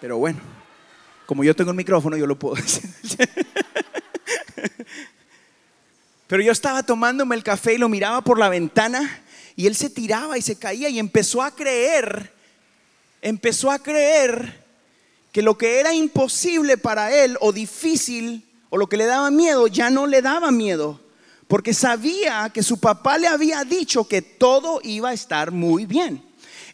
Pero 0.00 0.18
bueno, 0.18 0.38
como 1.26 1.42
yo 1.42 1.56
tengo 1.56 1.72
el 1.72 1.76
micrófono, 1.76 2.16
yo 2.16 2.28
lo 2.28 2.38
puedo 2.38 2.54
decir. 2.62 2.88
Pero 6.28 6.44
yo 6.44 6.52
estaba 6.52 6.84
tomándome 6.84 7.34
el 7.34 7.42
café 7.42 7.74
y 7.74 7.78
lo 7.78 7.88
miraba 7.88 8.20
por 8.20 8.38
la 8.38 8.48
ventana 8.48 9.22
y 9.62 9.68
él 9.68 9.76
se 9.76 9.90
tiraba 9.90 10.36
y 10.36 10.42
se 10.42 10.56
caía 10.56 10.88
y 10.88 10.98
empezó 10.98 11.40
a 11.40 11.54
creer, 11.54 12.32
empezó 13.20 13.70
a 13.70 13.78
creer 13.78 14.60
que 15.30 15.40
lo 15.40 15.56
que 15.56 15.78
era 15.78 15.94
imposible 15.94 16.76
para 16.76 17.14
él 17.14 17.38
o 17.40 17.52
difícil 17.52 18.44
o 18.70 18.76
lo 18.76 18.88
que 18.88 18.96
le 18.96 19.06
daba 19.06 19.30
miedo 19.30 19.68
ya 19.68 19.88
no 19.88 20.08
le 20.08 20.20
daba 20.20 20.50
miedo 20.50 21.00
porque 21.46 21.74
sabía 21.74 22.50
que 22.52 22.64
su 22.64 22.80
papá 22.80 23.18
le 23.18 23.28
había 23.28 23.62
dicho 23.62 24.08
que 24.08 24.20
todo 24.20 24.80
iba 24.82 25.10
a 25.10 25.12
estar 25.12 25.52
muy 25.52 25.86
bien. 25.86 26.24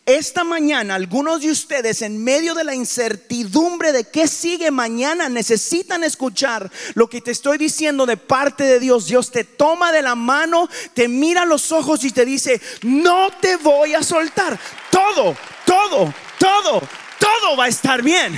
Esta 0.08 0.42
mañana 0.42 0.94
algunos 0.94 1.42
de 1.42 1.50
ustedes 1.50 2.00
en 2.00 2.24
medio 2.24 2.54
de 2.54 2.64
la 2.64 2.74
incertidumbre 2.74 3.92
de 3.92 4.08
qué 4.08 4.26
sigue 4.26 4.70
mañana 4.70 5.28
necesitan 5.28 6.02
escuchar 6.02 6.72
lo 6.94 7.10
que 7.10 7.20
te 7.20 7.30
estoy 7.30 7.58
diciendo 7.58 8.06
de 8.06 8.16
parte 8.16 8.64
de 8.64 8.80
Dios. 8.80 9.04
Dios 9.04 9.30
te 9.30 9.44
toma 9.44 9.92
de 9.92 10.00
la 10.00 10.14
mano, 10.14 10.66
te 10.94 11.08
mira 11.08 11.42
a 11.42 11.44
los 11.44 11.72
ojos 11.72 12.04
y 12.04 12.10
te 12.10 12.24
dice, 12.24 12.58
no 12.84 13.28
te 13.38 13.56
voy 13.56 13.92
a 13.92 14.02
soltar. 14.02 14.58
Todo, 14.90 15.36
todo, 15.66 16.14
todo, 16.38 16.82
todo 17.18 17.56
va 17.58 17.66
a 17.66 17.68
estar 17.68 18.00
bien. 18.00 18.32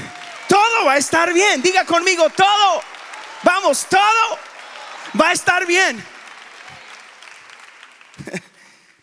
Todo 0.48 0.86
va 0.86 0.94
a 0.94 0.98
estar 0.98 1.32
bien. 1.32 1.62
Diga 1.62 1.84
conmigo, 1.84 2.28
todo. 2.30 2.82
Vamos, 3.44 3.86
todo 3.88 4.38
va 5.20 5.28
a 5.28 5.32
estar 5.34 5.64
bien. 5.66 6.04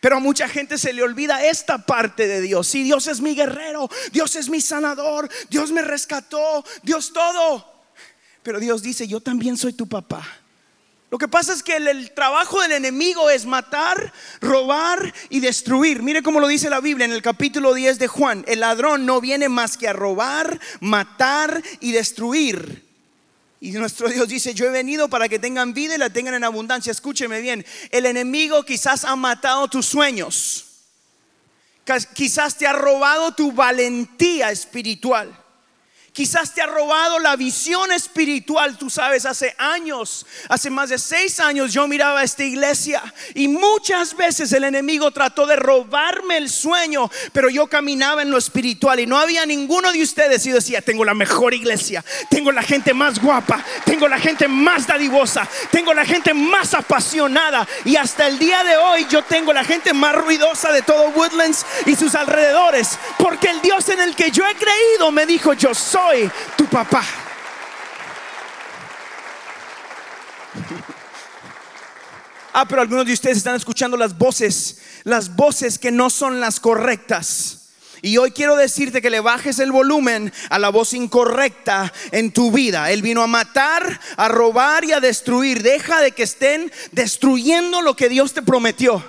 Pero 0.07 0.15
a 0.15 0.19
mucha 0.21 0.47
gente 0.47 0.77
se 0.77 0.93
le 0.93 1.03
olvida 1.03 1.43
esta 1.43 1.79
parte 1.79 2.27
de 2.27 2.39
Dios. 2.39 2.65
Si 2.65 2.81
Dios 2.81 3.07
es 3.07 3.19
mi 3.19 3.35
guerrero, 3.35 3.89
Dios 4.13 4.37
es 4.37 4.47
mi 4.47 4.61
sanador, 4.61 5.27
Dios 5.49 5.69
me 5.73 5.81
rescató, 5.81 6.63
Dios 6.81 7.11
todo. 7.11 7.83
Pero 8.41 8.57
Dios 8.57 8.81
dice, 8.81 9.05
yo 9.05 9.19
también 9.19 9.57
soy 9.57 9.73
tu 9.73 9.85
papá. 9.85 10.25
Lo 11.11 11.17
que 11.17 11.27
pasa 11.27 11.51
es 11.51 11.61
que 11.61 11.75
el, 11.75 12.13
trabajo 12.13 12.61
del 12.61 12.71
enemigo 12.71 13.29
es 13.29 13.45
matar, 13.45 14.13
robar 14.39 15.13
y 15.29 15.41
destruir. 15.41 16.01
Mire 16.01 16.23
cómo 16.23 16.39
lo 16.39 16.47
dice 16.47 16.69
la 16.69 16.79
Biblia 16.79 17.03
en 17.03 17.11
el 17.11 17.21
capítulo 17.21 17.73
10 17.73 17.99
de 17.99 18.07
Juan. 18.07 18.45
El 18.47 18.61
ladrón 18.61 19.05
no 19.05 19.19
viene 19.19 19.49
más 19.49 19.75
que 19.75 19.89
a 19.89 19.93
robar, 19.93 20.57
matar 20.79 21.61
y 21.81 21.91
destruir. 21.91 22.86
Y 23.59 23.71
nuestro 23.71 24.07
Dios 24.09 24.27
dice, 24.27 24.53
yo 24.53 24.65
he 24.65 24.69
venido 24.69 25.09
para 25.09 25.27
que 25.27 25.39
tengan 25.39 25.73
vida 25.73 25.95
y 25.95 25.97
la 25.97 26.11
tengan 26.11 26.35
en 26.35 26.43
abundancia. 26.43 26.91
Escúcheme 26.91 27.41
bien, 27.41 27.65
el 27.91 28.05
enemigo 28.05 28.63
quizás 28.63 29.03
ha 29.03 29.15
matado 29.15 29.67
tus 29.67 29.85
sueños. 29.85 30.65
Quizás 32.13 32.57
te 32.57 32.67
ha 32.67 32.73
robado 32.73 33.33
tu 33.33 33.51
valentía 33.51 34.51
espiritual. 34.51 35.46
Quizás 36.17 36.51
te 36.51 36.63
ha 36.63 36.65
robado 36.65 37.19
la 37.19 37.35
visión 37.35 37.91
espiritual. 37.91 38.75
Tú 38.75 38.89
sabes, 38.89 39.27
hace 39.27 39.53
años, 39.59 40.25
hace 40.49 40.71
más 40.71 40.89
de 40.89 40.97
seis 40.97 41.39
años 41.39 41.71
yo 41.71 41.87
miraba 41.87 42.23
esta 42.23 42.43
iglesia 42.43 43.03
y 43.35 43.47
muchas 43.47 44.17
veces 44.17 44.51
el 44.53 44.63
enemigo 44.63 45.11
trató 45.11 45.45
de 45.45 45.55
robarme 45.55 46.37
el 46.37 46.49
sueño, 46.49 47.07
pero 47.33 47.51
yo 47.51 47.67
caminaba 47.67 48.23
en 48.23 48.31
lo 48.31 48.39
espiritual 48.39 48.99
y 48.99 49.05
no 49.05 49.19
había 49.19 49.45
ninguno 49.45 49.91
de 49.91 50.01
ustedes 50.01 50.43
y 50.47 50.51
decía, 50.51 50.81
tengo 50.81 51.05
la 51.05 51.13
mejor 51.13 51.53
iglesia, 51.53 52.03
tengo 52.31 52.51
la 52.51 52.63
gente 52.63 52.95
más 52.95 53.21
guapa, 53.21 53.63
tengo 53.85 54.07
la 54.07 54.17
gente 54.17 54.47
más 54.47 54.87
dadivosa, 54.87 55.47
tengo 55.69 55.93
la 55.93 56.03
gente 56.03 56.33
más 56.33 56.73
apasionada 56.73 57.67
y 57.85 57.95
hasta 57.95 58.25
el 58.25 58.39
día 58.39 58.63
de 58.63 58.75
hoy 58.75 59.05
yo 59.07 59.23
tengo 59.23 59.53
la 59.53 59.63
gente 59.63 59.93
más 59.93 60.15
ruidosa 60.15 60.71
de 60.71 60.81
todo 60.81 61.09
Woodlands 61.09 61.63
y 61.85 61.95
sus 61.95 62.15
alrededores, 62.15 62.97
porque 63.19 63.51
el 63.51 63.61
Dios 63.61 63.87
en 63.89 63.99
el 63.99 64.15
que 64.15 64.31
yo 64.31 64.43
he 64.47 64.55
creído 64.55 65.11
me 65.11 65.27
dijo, 65.27 65.53
yo 65.53 65.75
soy 66.07 66.31
tu 66.57 66.65
papá. 66.65 67.03
Ah, 72.53 72.65
pero 72.67 72.81
algunos 72.81 73.05
de 73.05 73.13
ustedes 73.13 73.37
están 73.37 73.55
escuchando 73.55 73.97
las 73.97 74.17
voces, 74.17 74.79
las 75.03 75.35
voces 75.35 75.77
que 75.77 75.91
no 75.91 76.09
son 76.09 76.39
las 76.39 76.59
correctas. 76.59 77.53
Y 78.01 78.17
hoy 78.17 78.31
quiero 78.31 78.55
decirte 78.55 79.01
que 79.01 79.09
le 79.09 79.19
bajes 79.19 79.59
el 79.59 79.71
volumen 79.71 80.31
a 80.49 80.59
la 80.59 80.69
voz 80.69 80.93
incorrecta 80.93 81.91
en 82.11 82.31
tu 82.31 82.51
vida. 82.51 82.91
Él 82.91 83.01
vino 83.01 83.21
a 83.21 83.27
matar, 83.27 83.99
a 84.15 84.27
robar 84.27 84.85
y 84.85 84.93
a 84.93 84.99
destruir. 84.99 85.61
Deja 85.61 85.99
de 86.01 86.11
que 86.11 86.23
estén 86.23 86.71
destruyendo 86.91 87.81
lo 87.81 87.95
que 87.95 88.09
Dios 88.09 88.33
te 88.33 88.41
prometió. 88.41 89.03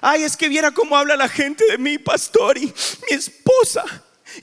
Ay, 0.00 0.22
es 0.22 0.36
que 0.36 0.48
viera 0.48 0.70
cómo 0.70 0.96
habla 0.96 1.16
la 1.16 1.28
gente 1.28 1.64
de 1.66 1.78
mí, 1.78 1.98
pastor, 1.98 2.56
y 2.58 2.66
mi 2.66 3.16
esposa 3.16 3.84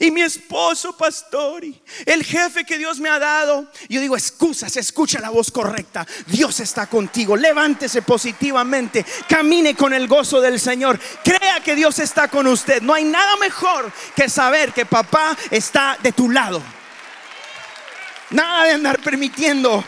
y 0.00 0.10
mi 0.10 0.22
esposo 0.22 0.96
pastor 0.96 1.64
y 1.64 1.80
el 2.06 2.24
jefe 2.24 2.64
que 2.64 2.78
Dios 2.78 2.98
me 2.98 3.08
ha 3.08 3.18
dado. 3.18 3.70
Yo 3.88 4.00
digo, 4.00 4.16
excusas, 4.16 4.76
escucha 4.76 5.20
la 5.20 5.30
voz 5.30 5.50
correcta. 5.50 6.06
Dios 6.26 6.60
está 6.60 6.86
contigo. 6.86 7.36
Levántese 7.36 8.02
positivamente. 8.02 9.04
Camine 9.28 9.74
con 9.74 9.92
el 9.92 10.08
gozo 10.08 10.40
del 10.40 10.58
Señor. 10.60 10.98
Crea 11.22 11.60
que 11.60 11.74
Dios 11.74 11.98
está 11.98 12.28
con 12.28 12.46
usted. 12.46 12.82
No 12.82 12.94
hay 12.94 13.04
nada 13.04 13.36
mejor 13.36 13.92
que 14.14 14.28
saber 14.28 14.72
que 14.72 14.86
papá 14.86 15.36
está 15.50 15.98
de 16.02 16.12
tu 16.12 16.30
lado. 16.30 16.62
Nada 18.30 18.64
de 18.64 18.72
andar 18.72 19.00
permitiendo. 19.00 19.84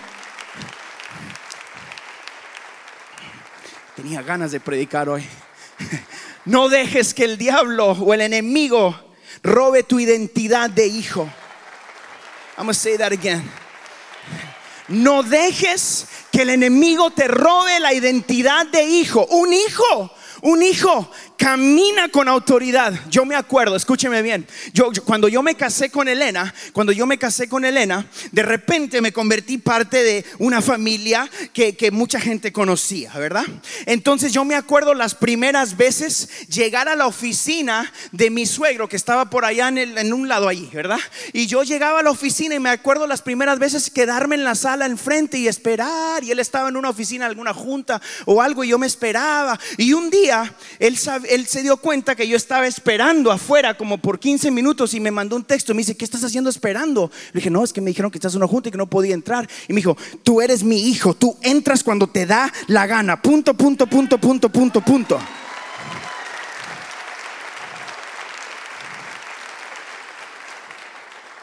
Tenía 3.97 4.23
ganas 4.23 4.53
de 4.53 4.61
predicar 4.61 5.09
hoy. 5.09 5.27
No 6.47 6.69
dejes 6.69 7.13
que 7.13 7.25
el 7.25 7.39
diablo 7.39 7.91
o 7.91 8.15
el 8.15 8.21
enemigo 8.21 9.06
robe 9.47 9.83
tu 9.83 9.99
identidad 9.99 10.71
de 10.71 10.87
hijo. 10.87 11.23
I'm 12.57 12.65
gonna 12.65 12.75
say 12.75 12.97
that 12.97 13.13
again. 13.13 13.49
No 14.89 15.23
dejes 15.23 16.07
que 16.31 16.43
el 16.43 16.51
enemigo 16.51 17.11
te 17.11 17.29
robe 17.29 17.81
la 17.81 17.93
identidad 17.93 18.67
de 18.67 18.85
hijo. 18.85 19.27
Un 19.31 19.53
hijo 19.53 20.11
Un 20.43 20.63
hijo 20.63 21.11
camina 21.37 22.09
con 22.09 22.29
autoridad. 22.29 22.93
Yo 23.11 23.25
me 23.25 23.35
acuerdo, 23.35 23.77
escúcheme 23.77 24.23
bien. 24.23 24.47
Yo, 24.73 24.91
cuando 25.05 25.29
yo 25.29 25.43
me 25.43 25.55
casé 25.55 25.91
con 25.91 26.09
Elena, 26.09 26.55
cuando 26.73 26.93
yo 26.93 27.07
me 27.07 27.19
casé 27.19 27.49
con 27.49 27.65
Elena, 27.65 28.07
de 28.33 28.43
repente 28.43 29.01
me 29.01 29.13
convertí 29.13 29.59
parte 29.59 30.03
de 30.03 30.25
una 30.39 30.61
familia 30.63 31.29
que, 31.53 31.77
mucha 31.93 32.21
gente 32.21 32.53
conocía, 32.53 33.13
¿verdad? 33.15 33.45
Entonces 33.87 34.33
yo 34.33 34.45
me 34.45 34.55
acuerdo 34.55 34.93
las 34.93 35.15
primeras 35.15 35.77
veces 35.77 36.29
llegar 36.49 36.89
a 36.89 36.97
la 36.97 37.07
oficina 37.07 37.93
de 38.11 38.31
mi 38.31 38.45
suegro 38.45 38.89
que 38.89 38.97
estaba 38.97 39.31
por 39.31 39.45
allá 39.45 39.69
en, 39.69 39.79
en 39.79 40.13
un 40.13 40.29
lado 40.29 40.49
allí, 40.49 40.69
¿verdad? 40.73 40.99
Y 41.33 41.47
yo 41.47 41.63
llegaba 41.63 42.01
a 42.01 42.03
la 42.03 42.11
oficina 42.11 42.55
y 42.55 42.59
me 42.59 42.71
acuerdo 42.71 43.07
las 43.07 43.23
primeras 43.23 43.59
veces 43.59 43.91
quedarme 43.91 44.35
en 44.35 44.45
la 44.45 44.55
sala 44.55 44.87
enfrente 44.87 45.39
y 45.39 45.49
esperar. 45.49 46.25
Y 46.25 46.31
él 46.31 46.39
estaba 46.39 46.69
en 46.69 46.77
una 46.77 46.91
oficina, 46.91 47.27
alguna 47.27 47.55
junta 47.55 48.01
o 48.25 48.43
algo 48.43 48.65
y 48.65 48.69
yo 48.69 48.79
me 48.79 48.87
esperaba. 48.87 49.59
Y 49.77 49.93
un 49.93 50.11
día 50.11 50.55
él, 50.79 50.99
él 51.31 51.47
se 51.47 51.63
dio 51.63 51.77
cuenta 51.77 52.15
que 52.15 52.27
yo 52.27 52.37
estaba 52.37 52.67
esperando 52.67 53.31
afuera 53.31 53.77
como 53.77 53.99
por 53.99 54.19
15 54.19 54.51
minutos 54.51 54.95
y 54.95 55.01
me 55.01 55.11
mandó 55.11 55.37
un 55.37 55.45
texto. 55.45 55.75
Me 55.75 55.81
dice, 55.81 55.97
¿qué 55.97 56.05
estás 56.05 56.25
haciendo 56.25 56.51
esperando? 56.51 57.11
Le 57.33 57.39
dije, 57.39 57.51
no, 57.51 57.63
es 57.63 57.73
que 57.73 57.81
me 57.81 57.91
dijeron 57.91 58.11
que 58.11 58.19
estás 58.19 58.35
en 58.35 58.39
una 58.39 58.49
junta 58.49 58.69
y 58.69 58.73
que 58.73 58.79
no 58.79 58.89
podía 58.89 59.15
entrar. 59.15 59.49
Y 59.69 59.73
me 59.73 59.79
dijo, 59.79 59.97
tú 60.23 60.41
eres 60.41 60.63
mi 60.63 60.89
hijo, 60.89 61.15
tú 61.15 61.37
entras 61.43 61.83
cuando 61.83 62.07
te 62.07 62.27
da 62.27 62.53
la 62.67 62.87
gana. 62.87 63.21
Punto, 63.21 63.55
punto, 63.55 63.87
punto, 63.87 64.19
punto, 64.19 64.49
punto, 64.49 64.81
punto. 64.81 65.19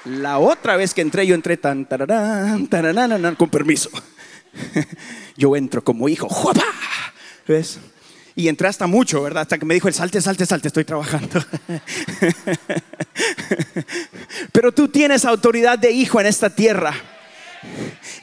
La 0.06 0.38
otra 0.40 0.76
vez 0.76 0.94
que 0.94 1.02
entré, 1.02 1.26
yo 1.26 1.34
entré 1.34 1.56
tan, 1.56 1.86
tararán, 1.86 2.68
tararán, 2.68 3.36
con 3.36 3.50
permiso. 3.50 3.90
Yo 5.38 5.56
entro 5.56 5.84
como 5.84 6.10
hijo. 6.10 6.30
¿Ves? 7.48 7.80
Y 8.36 8.48
entré 8.48 8.68
hasta 8.68 8.88
mucho, 8.88 9.22
¿verdad? 9.22 9.44
Hasta 9.44 9.58
que 9.58 9.66
me 9.66 9.76
dijo 9.76 9.88
el 9.88 9.94
salte, 9.94 10.22
salte, 10.22 10.46
salte, 10.46 10.68
estoy 10.68 10.86
trabajando. 10.86 11.42
Pero 14.52 14.72
tú 14.72 14.88
tienes 14.88 15.26
autoridad 15.26 15.78
de 15.78 15.92
hijo 15.92 16.20
en 16.20 16.26
esta 16.26 16.50
tierra 16.50 16.94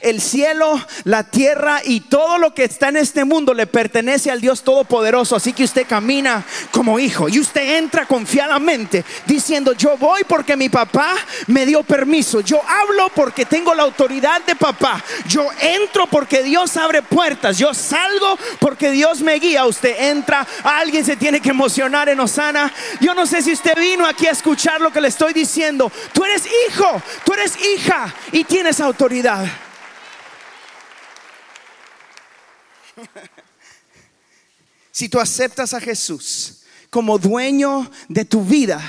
el 0.01 0.21
cielo, 0.21 0.79
la 1.03 1.23
tierra 1.23 1.81
y 1.83 2.01
todo 2.01 2.37
lo 2.37 2.53
que 2.53 2.63
está 2.63 2.89
en 2.89 2.97
este 2.97 3.23
mundo 3.25 3.53
le 3.53 3.67
pertenece 3.67 4.31
al 4.31 4.41
Dios 4.41 4.63
Todopoderoso. 4.63 5.35
Así 5.35 5.53
que 5.53 5.63
usted 5.63 5.85
camina 5.87 6.43
como 6.71 6.99
hijo 6.99 7.29
y 7.29 7.39
usted 7.39 7.77
entra 7.77 8.05
confiadamente 8.05 9.05
diciendo, 9.25 9.73
yo 9.73 9.97
voy 9.97 10.23
porque 10.27 10.57
mi 10.57 10.69
papá 10.69 11.15
me 11.47 11.65
dio 11.65 11.83
permiso. 11.83 12.41
Yo 12.41 12.61
hablo 12.67 13.09
porque 13.15 13.45
tengo 13.45 13.73
la 13.73 13.83
autoridad 13.83 14.41
de 14.45 14.55
papá. 14.55 15.03
Yo 15.27 15.47
entro 15.59 16.07
porque 16.07 16.43
Dios 16.43 16.75
abre 16.77 17.01
puertas. 17.01 17.57
Yo 17.57 17.73
salgo 17.73 18.37
porque 18.59 18.91
Dios 18.91 19.21
me 19.21 19.35
guía. 19.35 19.65
Usted 19.65 20.09
entra, 20.09 20.47
alguien 20.63 21.05
se 21.05 21.15
tiene 21.15 21.39
que 21.39 21.49
emocionar 21.49 22.09
en 22.09 22.19
Osana. 22.19 22.71
Yo 22.99 23.13
no 23.13 23.25
sé 23.25 23.41
si 23.41 23.51
usted 23.51 23.75
vino 23.77 24.05
aquí 24.05 24.27
a 24.27 24.31
escuchar 24.31 24.81
lo 24.81 24.91
que 24.91 25.01
le 25.01 25.09
estoy 25.09 25.33
diciendo. 25.33 25.91
Tú 26.13 26.23
eres 26.23 26.43
hijo, 26.67 27.01
tú 27.23 27.33
eres 27.33 27.53
hija 27.61 28.13
y 28.31 28.43
tienes 28.43 28.79
autoridad. 28.79 29.30
si 34.91 35.09
tú 35.09 35.19
aceptas 35.19 35.73
a 35.73 35.79
Jesús 35.79 36.59
como 36.89 37.17
dueño 37.17 37.89
de 38.09 38.25
tu 38.25 38.43
vida, 38.43 38.81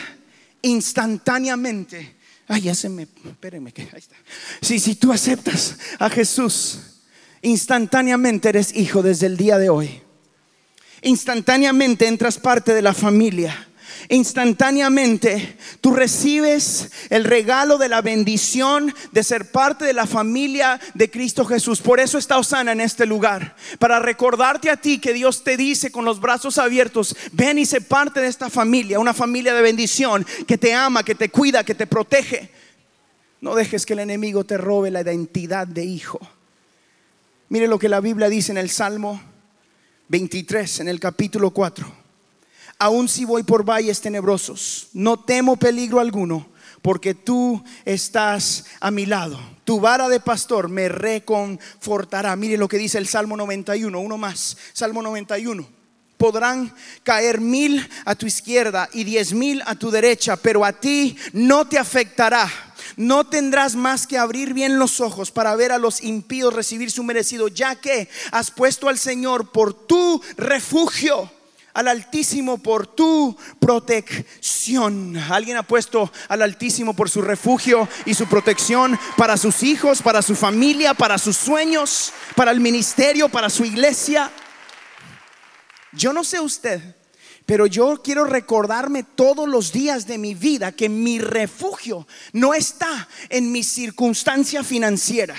instantáneamente, 0.63 2.17
ay, 2.49 2.69
espérenme 2.69 3.73
que 3.73 3.83
ahí 3.83 3.99
está. 3.99 4.17
Si, 4.61 4.81
si 4.81 4.97
tú 4.97 5.13
aceptas 5.13 5.77
a 5.99 6.11
Jesús, 6.11 6.79
instantáneamente 7.43 8.49
eres 8.49 8.75
hijo 8.75 9.03
desde 9.03 9.27
el 9.27 9.37
día 9.37 9.59
de 9.59 9.71
hoy. 9.71 10.03
Instantáneamente 11.03 12.07
entras 12.07 12.39
parte 12.39 12.75
de 12.75 12.83
la 12.83 12.95
familia 12.95 13.69
instantáneamente 14.09 15.57
tú 15.81 15.93
recibes 15.93 16.91
el 17.11 17.25
regalo 17.25 17.79
de 17.79 17.89
la 17.89 18.03
bendición 18.03 18.95
de 19.13 19.23
ser 19.23 19.51
parte 19.51 19.85
de 19.85 19.93
la 19.93 20.07
familia 20.07 20.81
de 20.95 21.11
Cristo 21.11 21.45
Jesús. 21.45 21.81
Por 21.81 22.01
eso 22.01 22.19
está 22.19 22.39
Osana 22.39 22.73
en 22.73 22.81
este 22.81 23.07
lugar, 23.07 23.57
para 23.79 23.99
recordarte 23.99 24.71
a 24.71 24.77
ti 24.77 24.99
que 24.99 25.13
Dios 25.13 25.45
te 25.45 25.57
dice 25.57 25.91
con 25.91 26.05
los 26.05 26.21
brazos 26.21 26.59
abiertos, 26.59 27.17
ven 27.33 27.59
y 27.59 27.67
sé 27.67 27.81
parte 27.81 28.21
de 28.21 28.29
esta 28.29 28.51
familia, 28.51 28.99
una 28.99 29.15
familia 29.15 29.55
de 29.55 29.63
bendición 29.63 30.27
que 30.47 30.59
te 30.59 30.75
ama, 30.75 31.05
que 31.05 31.15
te 31.15 31.31
cuida, 31.31 31.65
que 31.65 31.75
te 31.75 31.87
protege. 31.87 32.51
No 33.41 33.55
dejes 33.55 33.85
que 33.87 33.95
el 33.95 34.01
enemigo 34.01 34.45
te 34.45 34.57
robe 34.57 34.91
la 34.91 35.01
identidad 35.01 35.67
de 35.67 35.85
hijo. 35.85 36.21
Mire 37.49 37.67
lo 37.67 37.79
que 37.79 37.89
la 37.89 38.01
Biblia 38.01 38.29
dice 38.29 38.53
en 38.53 38.59
el 38.59 38.71
Salmo 38.71 39.21
23, 40.09 40.81
en 40.81 40.89
el 40.89 41.01
capítulo 41.01 41.51
4 41.51 42.02
aun 42.83 43.09
si 43.09 43.25
voy 43.25 43.45
por 43.45 43.65
valles 43.65 44.01
tenebrosos, 44.01 44.89
no 44.93 45.17
temo 45.17 45.57
peligro 45.57 46.01
alguno, 46.01 46.49
porque 46.83 47.15
tú 47.15 47.63
estás 47.85 48.65
a 48.81 48.91
mi 48.91 49.07
lado. 49.07 49.39
Tu 49.63 49.79
vara 49.79 50.09
de 50.09 50.19
pastor 50.19 50.69
me 50.69 50.89
reconfortará. 50.89 52.35
Mire 52.35 52.57
lo 52.57 52.67
que 52.67 52.79
dice 52.79 52.99
el 52.99 53.07
Salmo 53.07 53.37
91, 53.37 54.01
uno 54.01 54.19
más, 54.19 54.57
Salmo 54.73 55.01
91 55.01 55.83
podrán 56.19 56.73
caer 57.03 57.41
mil 57.41 57.89
a 58.05 58.15
tu 58.15 58.27
izquierda 58.27 58.89
y 58.93 59.03
diez 59.03 59.33
mil 59.33 59.61
a 59.67 59.75
tu 59.75 59.91
derecha, 59.91 60.37
pero 60.37 60.65
a 60.65 60.73
ti 60.73 61.17
no 61.33 61.67
te 61.67 61.79
afectará. 61.79 62.49
No 62.97 63.25
tendrás 63.25 63.75
más 63.75 64.07
que 64.07 64.19
abrir 64.19 64.55
bien 64.55 64.79
los 64.79 65.01
ojos 65.01 65.33
para 65.33 65.57
ver 65.57 65.73
a 65.73 65.79
los 65.79 66.01
impíos 66.01 66.55
recibir 66.55 66.93
su 66.93 67.03
merecido, 67.03 67.49
ya 67.49 67.75
que 67.75 68.09
has 68.31 68.53
puesto 68.53 68.89
al 68.89 68.99
Señor 68.99 69.51
por 69.51 69.75
tu 69.75 70.23
refugio 70.37 71.29
al 71.75 71.89
Altísimo 71.89 72.59
por 72.59 72.87
tu 72.87 73.37
protección. 73.59 75.17
Alguien 75.17 75.57
ha 75.57 75.63
puesto 75.63 76.11
al 76.29 76.43
Altísimo 76.43 76.95
por 76.95 77.09
su 77.11 77.23
refugio 77.23 77.89
y 78.05 78.15
su 78.15 78.27
protección 78.27 78.99
para 79.17 79.37
sus 79.37 79.63
hijos, 79.63 80.03
para 80.03 80.23
su 80.23 80.35
familia, 80.35 80.95
para 80.95 81.19
sus 81.19 81.37
sueños, 81.37 82.13
para 82.35 82.51
el 82.51 82.61
ministerio, 82.61 83.29
para 83.29 83.51
su 83.51 83.65
iglesia. 83.65 84.31
Yo 85.93 86.13
no 86.13 86.25
sé 86.25 86.41
usted, 86.41 86.97
pero 87.47 87.67
yo 87.67 88.01
quiero 88.03 88.25
recordarme 88.25 89.03
todos 89.03 89.49
los 89.49 89.73
días 89.73 90.07
de 90.07 90.19
mi 90.19 90.35
vida 90.35 90.73
que 90.73 90.89
mi 90.89 91.19
refugio 91.19 92.07
no 92.33 92.55
está 92.55 93.09
en 93.29 93.53
mi 93.53 93.63
circunstancia 93.63 94.65
financiera 94.65 95.35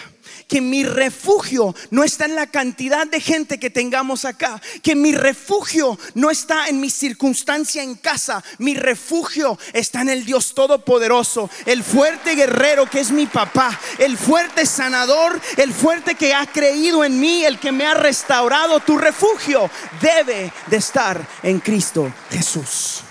que 0.54 0.62
mi 0.62 0.84
refugio 0.84 1.74
no 1.90 2.04
está 2.04 2.26
en 2.26 2.36
la 2.36 2.46
cantidad 2.46 3.08
de 3.08 3.20
gente 3.20 3.60
que 3.60 3.72
tengamos 3.72 4.24
acá, 4.24 4.62
que 4.84 4.96
mi 4.96 5.12
refugio 5.12 5.98
no 6.14 6.30
está 6.30 6.68
en 6.68 6.80
mi 6.80 6.92
circunstancia 6.92 7.82
en 7.82 7.96
casa, 7.96 8.44
mi 8.60 8.76
refugio 8.76 9.58
está 9.74 10.02
en 10.02 10.10
el 10.10 10.26
Dios 10.26 10.54
Todopoderoso, 10.54 11.50
el 11.66 11.82
fuerte 11.82 12.36
guerrero 12.36 12.88
que 12.88 13.00
es 13.00 13.10
mi 13.10 13.26
papá, 13.26 13.80
el 13.98 14.16
fuerte 14.16 14.68
sanador, 14.68 15.42
el 15.58 15.74
fuerte 15.74 16.14
que 16.14 16.36
ha 16.36 16.46
creído 16.46 17.04
en 17.04 17.20
mí, 17.20 17.44
el 17.44 17.58
que 17.58 17.72
me 17.72 17.88
ha 17.88 17.96
restaurado. 17.96 18.80
Tu 18.80 18.96
refugio 19.00 19.72
debe 20.00 20.54
de 20.68 20.78
estar 20.78 21.28
en 21.42 21.62
Cristo 21.62 22.14
Jesús. 22.30 23.02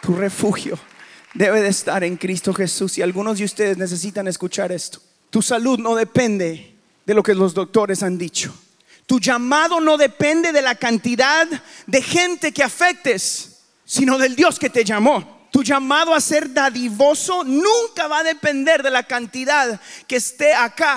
Tu 0.00 0.14
refugio 0.14 0.78
debe 1.34 1.60
de 1.60 1.70
estar 1.70 2.04
en 2.04 2.16
Cristo 2.16 2.54
Jesús 2.54 2.98
y 2.98 3.02
algunos 3.02 3.38
de 3.38 3.46
ustedes 3.46 3.76
necesitan 3.78 4.28
escuchar 4.28 4.70
esto. 4.70 5.05
Tu 5.36 5.42
salud 5.42 5.78
no 5.78 5.94
depende 5.94 6.78
de 7.04 7.12
lo 7.12 7.22
que 7.22 7.34
los 7.34 7.52
doctores 7.52 8.02
han 8.02 8.16
dicho. 8.16 8.54
Tu 9.04 9.20
llamado 9.20 9.82
no 9.82 9.98
depende 9.98 10.50
de 10.50 10.62
la 10.62 10.76
cantidad 10.76 11.46
de 11.86 12.00
gente 12.00 12.52
que 12.52 12.62
afectes, 12.62 13.58
sino 13.84 14.16
del 14.16 14.34
Dios 14.34 14.58
que 14.58 14.70
te 14.70 14.82
llamó. 14.82 15.46
Tu 15.52 15.62
llamado 15.62 16.14
a 16.14 16.22
ser 16.22 16.54
dadivoso 16.54 17.44
nunca 17.44 18.08
va 18.08 18.20
a 18.20 18.24
depender 18.24 18.82
de 18.82 18.90
la 18.90 19.02
cantidad 19.02 19.78
que 20.06 20.16
esté 20.16 20.54
acá, 20.54 20.96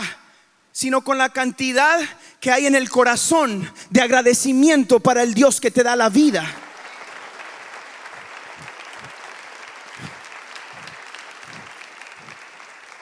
sino 0.72 1.04
con 1.04 1.18
la 1.18 1.34
cantidad 1.34 2.00
que 2.40 2.50
hay 2.50 2.66
en 2.66 2.76
el 2.76 2.90
corazón 2.90 3.70
de 3.90 4.02
agradecimiento 4.02 5.02
para 5.02 5.22
el 5.22 5.34
Dios 5.34 5.60
que 5.60 5.70
te 5.70 5.84
da 5.84 5.98
la 5.98 6.08
vida. 6.08 6.50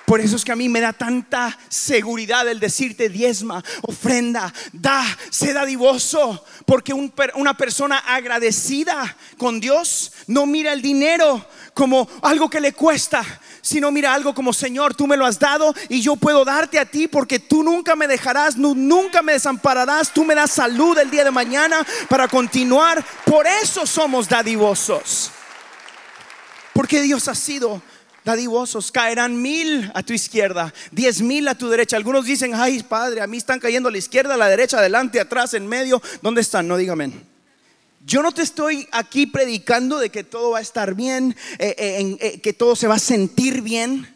Por 0.07 0.21
eso 0.21 0.37
es 0.37 0.45
que 0.45 0.53
a 0.53 0.55
mí 0.55 0.69
me 0.69 0.79
da 0.79 0.93
tanta 0.93 1.59
seguridad 1.67 2.47
el 2.47 2.61
decirte 2.61 3.09
diezma, 3.09 3.61
ofrenda, 3.81 4.53
da, 4.71 5.05
sé 5.31 5.51
dadivoso. 5.51 6.45
Porque 6.65 6.93
una 6.93 7.57
persona 7.57 7.97
agradecida 7.97 9.17
con 9.37 9.59
Dios 9.59 10.13
no 10.27 10.45
mira 10.45 10.71
el 10.71 10.81
dinero 10.81 11.45
como 11.73 12.07
algo 12.21 12.49
que 12.49 12.61
le 12.61 12.71
cuesta, 12.71 13.21
sino 13.61 13.91
mira 13.91 14.13
algo 14.13 14.33
como 14.33 14.53
Señor, 14.53 14.95
tú 14.95 15.07
me 15.07 15.17
lo 15.17 15.25
has 15.25 15.39
dado 15.39 15.75
y 15.89 15.99
yo 15.99 16.15
puedo 16.15 16.45
darte 16.45 16.79
a 16.79 16.85
ti 16.85 17.09
porque 17.09 17.39
tú 17.39 17.61
nunca 17.61 17.97
me 17.97 18.07
dejarás, 18.07 18.55
nunca 18.55 19.21
me 19.21 19.33
desampararás, 19.33 20.13
tú 20.13 20.23
me 20.23 20.35
das 20.35 20.51
salud 20.51 20.97
el 20.97 21.11
día 21.11 21.25
de 21.25 21.31
mañana 21.31 21.85
para 22.07 22.29
continuar. 22.29 23.05
Por 23.25 23.45
eso 23.45 23.85
somos 23.85 24.29
dadivosos. 24.29 25.31
Porque 26.71 27.01
Dios 27.01 27.27
ha 27.27 27.35
sido 27.35 27.81
dadivosos. 28.27 28.91
Caerán 28.91 29.41
mil 29.41 29.89
a 29.93 30.03
tu 30.03 30.11
izquierda, 30.13 30.73
diez 30.91 31.21
mil 31.21 31.47
a 31.47 31.55
tu 31.55 31.69
derecha. 31.69 31.95
Algunos 31.95 32.25
dicen, 32.25 32.53
ay 32.53 32.83
Padre, 32.83 33.21
a 33.21 33.27
mí 33.27 33.37
están 33.37 33.59
cayendo 33.59 33.87
a 33.87 33.91
la 33.91 33.97
izquierda, 33.97 34.33
a 34.33 34.37
la 34.37 34.49
derecha, 34.49 34.79
adelante, 34.79 35.19
atrás, 35.19 35.53
en 35.53 35.65
medio. 35.65 36.01
¿Dónde 36.21 36.41
están? 36.41 36.67
No 36.67 36.75
dígame. 36.75 37.11
Yo 38.05 38.21
no 38.21 38.33
te 38.33 38.41
estoy 38.41 38.87
aquí 38.91 39.27
predicando 39.27 39.97
de 39.97 40.09
que 40.09 40.23
todo 40.23 40.51
va 40.51 40.59
a 40.59 40.61
estar 40.61 40.93
bien, 40.93 41.35
eh, 41.57 41.75
eh, 41.77 42.17
eh, 42.19 42.39
que 42.41 42.53
todo 42.53 42.75
se 42.75 42.87
va 42.87 42.95
a 42.95 42.99
sentir 42.99 43.61
bien, 43.61 44.13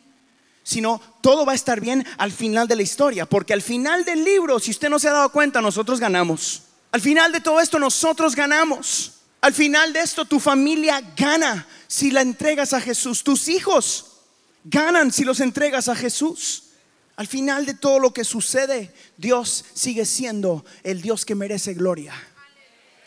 sino 0.64 1.02
todo 1.22 1.46
va 1.46 1.54
a 1.54 1.56
estar 1.56 1.80
bien 1.80 2.06
al 2.18 2.32
final 2.32 2.68
de 2.68 2.76
la 2.76 2.84
historia, 2.84 3.26
porque 3.26 3.54
al 3.54 3.62
final 3.62 4.04
del 4.04 4.24
libro, 4.24 4.60
si 4.60 4.72
usted 4.72 4.90
no 4.90 5.00
se 5.00 5.08
ha 5.08 5.14
dado 5.14 5.32
cuenta, 5.32 5.62
nosotros 5.62 6.00
ganamos. 6.00 6.64
Al 6.92 7.02
final 7.02 7.32
de 7.32 7.40
todo 7.40 7.60
esto, 7.62 7.80
nosotros 7.80 8.36
ganamos. 8.36 9.21
Al 9.42 9.54
final 9.54 9.92
de 9.92 10.02
esto, 10.02 10.26
tu 10.26 10.40
familia 10.40 11.02
gana 11.18 11.68
si 11.88 12.12
la 12.12 12.22
entregas 12.22 12.74
a 12.74 12.82
Jesús. 12.82 13.24
Tus 13.24 13.48
hijos 13.48 14.06
ganan 14.64 15.12
si 15.12 15.24
los 15.24 15.40
entregas 15.40 15.90
a 15.90 15.96
Jesús. 15.96 16.66
Al 17.16 17.28
final 17.28 17.66
de 17.66 17.74
todo 17.74 18.00
lo 18.00 18.14
que 18.14 18.24
sucede, 18.24 18.94
Dios 19.18 19.66
sigue 19.74 20.06
siendo 20.06 20.64
el 20.84 21.02
Dios 21.02 21.26
que 21.26 21.36
merece 21.36 21.74
gloria. 21.74 22.14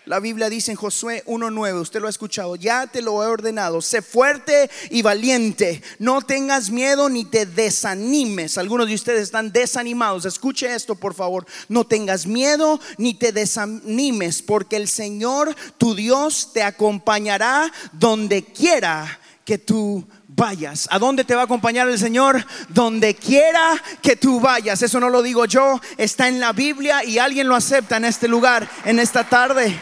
La 0.06 0.20
Biblia 0.20 0.50
dice 0.50 0.70
en 0.70 0.76
Josué 0.76 1.22
1.9, 1.24 1.80
usted 1.80 1.98
lo 1.98 2.08
ha 2.08 2.10
escuchado, 2.10 2.56
ya 2.56 2.86
te 2.86 3.00
lo 3.00 3.22
he 3.22 3.26
ordenado, 3.26 3.80
sé 3.80 4.02
fuerte 4.02 4.70
y 4.90 5.00
valiente, 5.00 5.82
no 5.98 6.20
tengas 6.20 6.68
miedo 6.68 7.08
ni 7.08 7.24
te 7.24 7.46
desanimes. 7.46 8.58
Algunos 8.58 8.86
de 8.86 8.96
ustedes 8.96 9.22
están 9.22 9.50
desanimados, 9.50 10.26
escuche 10.26 10.74
esto 10.74 10.94
por 10.94 11.14
favor, 11.14 11.46
no 11.70 11.86
tengas 11.86 12.26
miedo 12.26 12.78
ni 12.98 13.14
te 13.14 13.32
desanimes, 13.32 14.42
porque 14.42 14.76
el 14.76 14.88
Señor 14.88 15.56
tu 15.78 15.94
Dios 15.94 16.50
te 16.52 16.62
acompañará 16.62 17.72
donde 17.92 18.44
quiera 18.44 19.18
que 19.46 19.56
tú 19.56 20.06
vayas. 20.28 20.86
¿A 20.90 20.98
dónde 20.98 21.24
te 21.24 21.34
va 21.34 21.42
a 21.42 21.44
acompañar 21.44 21.88
el 21.88 21.98
Señor? 21.98 22.44
Donde 22.68 23.14
quiera 23.14 23.82
que 24.02 24.16
tú 24.16 24.38
vayas. 24.38 24.82
Eso 24.82 25.00
no 25.00 25.08
lo 25.08 25.22
digo 25.22 25.46
yo, 25.46 25.80
está 25.96 26.28
en 26.28 26.40
la 26.40 26.52
Biblia 26.52 27.02
y 27.04 27.16
alguien 27.16 27.48
lo 27.48 27.56
acepta 27.56 27.96
en 27.96 28.04
este 28.04 28.28
lugar, 28.28 28.68
en 28.84 28.98
esta 28.98 29.26
tarde 29.26 29.74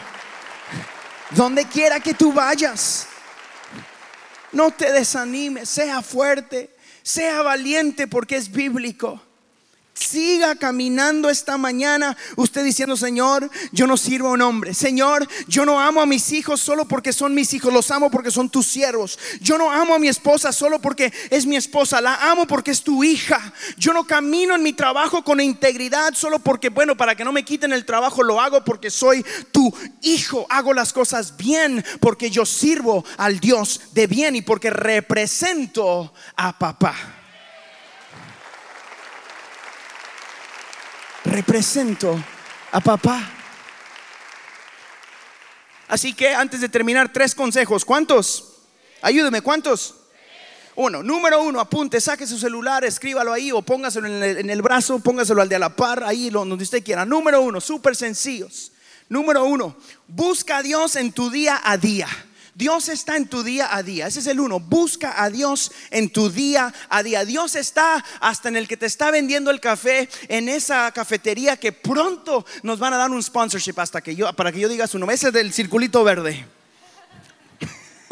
donde 1.35 1.65
quiera 1.65 1.99
que 1.99 2.13
tú 2.13 2.31
vayas. 2.33 3.07
No 4.51 4.71
te 4.71 4.91
desanimes, 4.91 5.69
sea 5.69 6.01
fuerte, 6.01 6.75
sea 7.01 7.41
valiente 7.41 8.07
porque 8.07 8.35
es 8.35 8.51
bíblico. 8.51 9.21
Siga 9.93 10.55
caminando 10.55 11.29
esta 11.29 11.55
mañana 11.55 12.17
usted 12.35 12.63
diciendo, 12.63 12.97
Señor, 12.97 13.51
yo 13.71 13.85
no 13.85 13.95
sirvo 13.95 14.29
a 14.29 14.31
un 14.31 14.41
hombre. 14.41 14.73
Señor, 14.73 15.27
yo 15.47 15.65
no 15.65 15.79
amo 15.79 16.01
a 16.01 16.07
mis 16.07 16.31
hijos 16.31 16.61
solo 16.61 16.85
porque 16.85 17.13
son 17.13 17.35
mis 17.35 17.53
hijos, 17.53 17.71
los 17.71 17.91
amo 17.91 18.09
porque 18.09 18.31
son 18.31 18.49
tus 18.49 18.65
siervos. 18.65 19.19
Yo 19.39 19.55
no 19.55 19.71
amo 19.71 19.93
a 19.93 19.99
mi 19.99 20.07
esposa 20.07 20.51
solo 20.51 20.81
porque 20.81 21.13
es 21.29 21.45
mi 21.45 21.55
esposa, 21.55 22.01
la 22.01 22.31
amo 22.31 22.47
porque 22.47 22.71
es 22.71 22.81
tu 22.81 23.03
hija. 23.03 23.53
Yo 23.77 23.93
no 23.93 24.05
camino 24.05 24.55
en 24.55 24.63
mi 24.63 24.73
trabajo 24.73 25.23
con 25.23 25.39
integridad 25.39 26.15
solo 26.15 26.39
porque, 26.39 26.69
bueno, 26.69 26.97
para 26.97 27.15
que 27.15 27.23
no 27.23 27.31
me 27.31 27.45
quiten 27.45 27.71
el 27.71 27.85
trabajo, 27.85 28.23
lo 28.23 28.41
hago 28.41 28.63
porque 28.63 28.89
soy 28.89 29.23
tu 29.51 29.71
hijo. 30.01 30.47
Hago 30.49 30.73
las 30.73 30.91
cosas 30.91 31.37
bien 31.37 31.85
porque 31.99 32.31
yo 32.31 32.47
sirvo 32.47 33.05
al 33.17 33.39
Dios 33.39 33.79
de 33.91 34.07
bien 34.07 34.35
y 34.35 34.41
porque 34.41 34.71
represento 34.71 36.11
a 36.35 36.57
papá. 36.57 37.22
Represento 41.33 42.23
a 42.71 42.79
papá. 42.79 43.29
Así 45.87 46.13
que 46.13 46.33
antes 46.33 46.61
de 46.61 46.69
terminar, 46.69 47.11
tres 47.11 47.35
consejos. 47.35 47.83
¿Cuántos? 47.83 48.53
Ayúdeme, 49.01 49.41
¿cuántos? 49.41 49.95
Uno, 50.75 51.03
número 51.03 51.41
uno, 51.43 51.59
apunte, 51.59 52.01
saque 52.01 52.25
su 52.25 52.39
celular, 52.39 52.83
escríbalo 52.83 53.31
ahí 53.31 53.51
o 53.51 53.61
póngaselo 53.61 54.07
en 54.07 54.49
el, 54.49 54.61
brazo, 54.61 54.99
póngaselo 54.99 55.41
al 55.41 55.49
de 55.49 55.55
a 55.55 55.59
la 55.59 55.75
par, 55.75 56.03
ahí 56.03 56.29
donde 56.29 56.63
usted 56.63 56.83
quiera. 56.83 57.05
Número 57.05 57.41
uno, 57.41 57.61
súper 57.61 57.95
sencillos. 57.95 58.71
Número 59.09 59.43
uno, 59.43 59.75
busca 60.07 60.57
a 60.57 60.63
Dios 60.63 60.95
en 60.95 61.11
tu 61.11 61.29
día 61.29 61.61
a 61.63 61.77
día. 61.77 62.07
Dios 62.55 62.87
está 62.89 63.15
en 63.15 63.27
tu 63.27 63.43
día 63.43 63.75
a 63.75 63.81
día. 63.81 64.07
Ese 64.07 64.19
es 64.19 64.27
el 64.27 64.39
uno. 64.39 64.59
Busca 64.59 65.23
a 65.23 65.29
Dios 65.29 65.71
en 65.89 66.11
tu 66.11 66.29
día 66.29 66.73
a 66.89 67.01
día. 67.01 67.25
Dios 67.25 67.55
está 67.55 68.03
hasta 68.19 68.49
en 68.49 68.55
el 68.55 68.67
que 68.67 68.77
te 68.77 68.85
está 68.85 69.09
vendiendo 69.09 69.49
el 69.49 69.59
café 69.59 70.07
en 70.27 70.47
esa 70.49 70.91
cafetería 70.91 71.57
que 71.57 71.71
pronto 71.71 72.45
nos 72.61 72.77
van 72.77 72.93
a 72.93 72.97
dar 72.97 73.09
un 73.09 73.23
sponsorship 73.23 73.73
hasta 73.77 74.01
que 74.01 74.15
yo 74.15 74.31
para 74.33 74.51
que 74.51 74.59
yo 74.59 74.69
diga 74.69 74.87
su 74.87 74.99
nombre. 74.99 75.15
Ese 75.15 75.31
del 75.31 75.51
circulito 75.51 76.03
verde. 76.03 76.45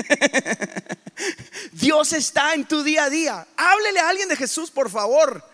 Dios 1.74 2.14
está 2.14 2.54
en 2.56 2.66
tu 2.66 2.84
día 2.84 3.06
a 3.06 3.10
día. 3.10 3.48
Háblele 3.56 4.00
a 4.00 4.10
alguien 4.10 4.28
de 4.28 4.36
Jesús, 4.36 4.72
por 4.72 4.90
favor. 4.90 5.48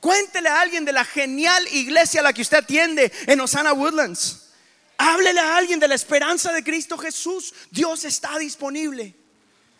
Cuéntele 0.00 0.50
a 0.50 0.60
alguien 0.60 0.84
de 0.84 0.92
la 0.92 1.04
genial 1.04 1.66
iglesia 1.72 2.20
a 2.20 2.24
la 2.24 2.32
que 2.34 2.42
usted 2.42 2.58
atiende 2.58 3.10
en 3.26 3.40
Osana 3.40 3.72
Woodlands. 3.72 4.45
Háblele 4.98 5.40
a 5.40 5.56
alguien 5.56 5.80
de 5.80 5.88
la 5.88 5.94
esperanza 5.94 6.52
de 6.52 6.64
Cristo 6.64 6.96
Jesús. 6.96 7.54
Dios 7.70 8.04
está 8.04 8.38
disponible. 8.38 9.14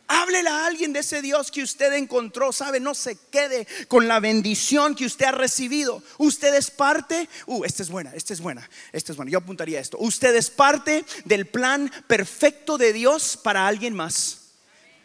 Háblele 0.09 0.48
a 0.48 0.66
alguien 0.66 0.92
de 0.92 1.00
ese 1.00 1.20
Dios 1.20 1.50
que 1.50 1.62
usted 1.62 1.92
encontró. 1.94 2.52
Sabe, 2.52 2.79
no 2.79 2.94
se 2.94 3.16
quede 3.31 3.66
con 3.88 4.07
la 4.07 4.20
bendición 4.20 4.94
que 4.94 5.05
usted 5.05 5.26
ha 5.26 5.33
recibido. 5.33 6.02
Usted 6.18 6.55
es 6.55 6.70
parte. 6.70 7.29
Uh, 7.46 7.64
esta 7.64 7.83
es 7.83 7.90
buena, 7.90 8.12
esta 8.14 8.33
es 8.33 8.40
buena, 8.40 8.68
esta 8.92 9.12
es 9.12 9.16
buena. 9.16 9.33
Yo 9.33 9.38
apuntaría 9.38 9.81
esto. 9.81 9.98
Usted 9.98 10.35
es 10.37 10.50
parte 10.50 11.05
del 11.24 11.46
plan 11.46 11.90
perfecto 12.07 12.79
de 12.79 12.92
Dios 12.92 13.38
para 13.42 13.66
alguien 13.66 13.94
más. 13.94 14.42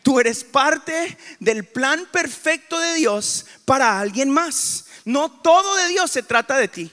Tú 0.03 0.19
eres 0.19 0.43
parte 0.43 1.17
del 1.39 1.63
plan 1.63 2.07
perfecto 2.11 2.79
de 2.79 2.93
Dios 2.95 3.45
para 3.65 3.99
alguien 3.99 4.29
más. 4.29 4.85
No 5.05 5.31
todo 5.31 5.75
de 5.77 5.87
Dios 5.87 6.11
se 6.11 6.23
trata 6.23 6.57
de 6.57 6.67
ti. 6.67 6.91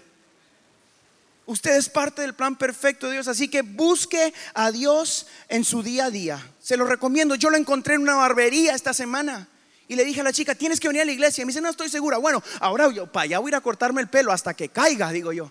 Usted 1.49 1.77
es 1.79 1.89
parte 1.89 2.21
del 2.21 2.35
plan 2.35 2.57
perfecto 2.57 3.07
de 3.07 3.15
Dios, 3.15 3.27
así 3.27 3.49
que 3.49 3.63
busque 3.63 4.35
a 4.53 4.71
Dios 4.71 5.27
en 5.49 5.65
su 5.65 5.83
día 5.83 6.05
a 6.05 6.11
día. 6.11 6.47
Se 6.61 6.77
lo 6.77 6.85
recomiendo. 6.85 7.37
Yo 7.37 7.49
lo 7.49 7.57
encontré 7.57 7.95
en 7.95 8.03
una 8.03 8.17
barbería 8.17 8.75
esta 8.75 8.93
semana. 8.93 9.49
Y 9.89 9.97
le 9.97 10.05
dije 10.05 10.21
a 10.21 10.25
la 10.25 10.33
chica, 10.35 10.55
tienes 10.55 10.79
que 10.79 10.89
venir 10.89 11.01
a 11.01 11.05
la 11.07 11.13
iglesia. 11.13 11.41
Y 11.41 11.47
me 11.47 11.49
dice, 11.49 11.63
no 11.63 11.71
estoy 11.71 11.89
segura. 11.89 12.19
Bueno, 12.19 12.43
ahora 12.61 12.93
yo 12.93 13.11
para 13.11 13.25
allá 13.25 13.39
voy 13.39 13.49
a 13.49 13.53
ir 13.53 13.55
a 13.55 13.63
cortarme 13.63 14.03
el 14.03 14.09
pelo 14.09 14.31
hasta 14.31 14.53
que 14.53 14.69
caiga, 14.69 15.11
digo 15.11 15.33
yo. 15.33 15.51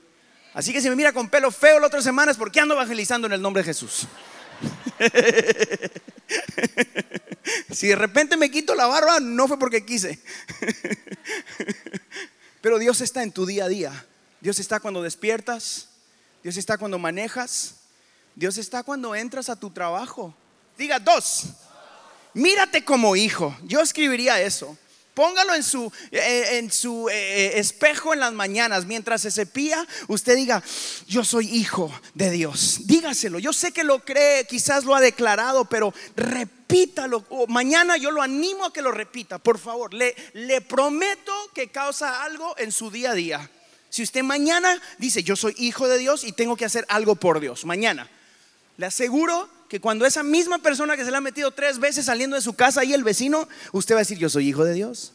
Así 0.53 0.71
que 0.71 0.81
si 0.81 0.89
me 0.91 0.95
mira 0.95 1.13
con 1.13 1.29
pelo 1.29 1.49
feo 1.49 1.79
la 1.79 1.87
otra 1.87 2.03
semana 2.03 2.31
es 2.31 2.37
porque 2.37 2.59
ando 2.59 2.75
evangelizando 2.75 3.25
en 3.25 3.33
el 3.33 3.41
nombre 3.41 3.63
de 3.63 3.65
Jesús. 3.65 4.05
si 7.71 7.87
de 7.87 7.95
repente 7.95 8.37
me 8.37 8.51
quito 8.51 8.75
la 8.75 8.85
barba, 8.85 9.19
no 9.19 9.47
fue 9.47 9.57
porque 9.57 9.83
quise. 9.83 10.19
Pero 12.61 12.77
Dios 12.77 13.01
está 13.01 13.23
en 13.23 13.31
tu 13.31 13.47
día 13.47 13.65
a 13.65 13.67
día. 13.67 14.05
Dios 14.39 14.59
está 14.59 14.79
cuando 14.79 15.01
despiertas, 15.01 15.87
Dios 16.43 16.57
está 16.57 16.77
cuando 16.77 16.99
manejas, 16.99 17.75
Dios 18.35 18.57
está 18.57 18.83
cuando 18.83 19.15
entras 19.15 19.49
a 19.49 19.55
tu 19.55 19.69
trabajo. 19.71 20.33
Diga 20.77 20.99
dos, 20.99 21.45
mírate 22.33 22.85
como 22.85 23.15
hijo. 23.15 23.55
Yo 23.63 23.81
escribiría 23.81 24.41
eso. 24.41 24.77
Póngalo 25.17 25.55
en 25.55 25.63
su, 25.63 25.91
eh, 26.11 26.59
en 26.59 26.71
su 26.71 27.09
eh, 27.09 27.57
espejo 27.57 28.13
en 28.13 28.19
las 28.19 28.33
mañanas. 28.33 28.85
Mientras 28.85 29.21
se 29.21 29.31
cepilla, 29.31 29.87
usted 30.07 30.35
diga, 30.35 30.61
yo 31.07 31.23
soy 31.23 31.49
hijo 31.49 31.91
de 32.13 32.29
Dios. 32.29 32.81
Dígaselo. 32.83 33.39
Yo 33.39 33.51
sé 33.51 33.71
que 33.71 33.83
lo 33.83 34.05
cree, 34.05 34.45
quizás 34.45 34.83
lo 34.83 34.93
ha 34.93 35.01
declarado, 35.01 35.65
pero 35.65 35.91
repítalo. 36.15 37.25
mañana 37.47 37.97
yo 37.97 38.11
lo 38.11 38.21
animo 38.21 38.65
a 38.65 38.71
que 38.71 38.83
lo 38.83 38.91
repita, 38.91 39.39
por 39.39 39.57
favor. 39.57 39.91
Le, 39.91 40.15
le 40.33 40.61
prometo 40.61 41.33
que 41.55 41.69
causa 41.69 42.23
algo 42.23 42.53
en 42.59 42.71
su 42.71 42.91
día 42.91 43.09
a 43.09 43.15
día. 43.15 43.51
Si 43.89 44.03
usted 44.03 44.23
mañana 44.23 44.81
dice, 44.97 45.23
yo 45.23 45.35
soy 45.35 45.55
hijo 45.57 45.87
de 45.87 45.97
Dios 45.97 46.23
y 46.23 46.31
tengo 46.31 46.55
que 46.55 46.65
hacer 46.65 46.85
algo 46.89 47.15
por 47.15 47.39
Dios, 47.39 47.65
mañana, 47.65 48.09
le 48.77 48.85
aseguro 48.85 49.49
que 49.69 49.81
cuando 49.81 50.05
esa 50.05 50.23
misma 50.23 50.59
persona 50.59 50.95
que 50.95 51.03
se 51.03 51.11
le 51.11 51.17
ha 51.17 51.21
metido 51.21 51.51
tres 51.51 51.79
veces 51.79 52.05
saliendo 52.05 52.35
de 52.35 52.41
su 52.41 52.53
casa 52.53 52.83
y 52.83 52.93
el 52.93 53.03
vecino, 53.03 53.47
usted 53.71 53.95
va 53.95 53.99
a 53.99 54.01
decir, 54.01 54.17
yo 54.17 54.29
soy 54.29 54.47
hijo 54.47 54.63
de 54.63 54.73
Dios. 54.73 55.13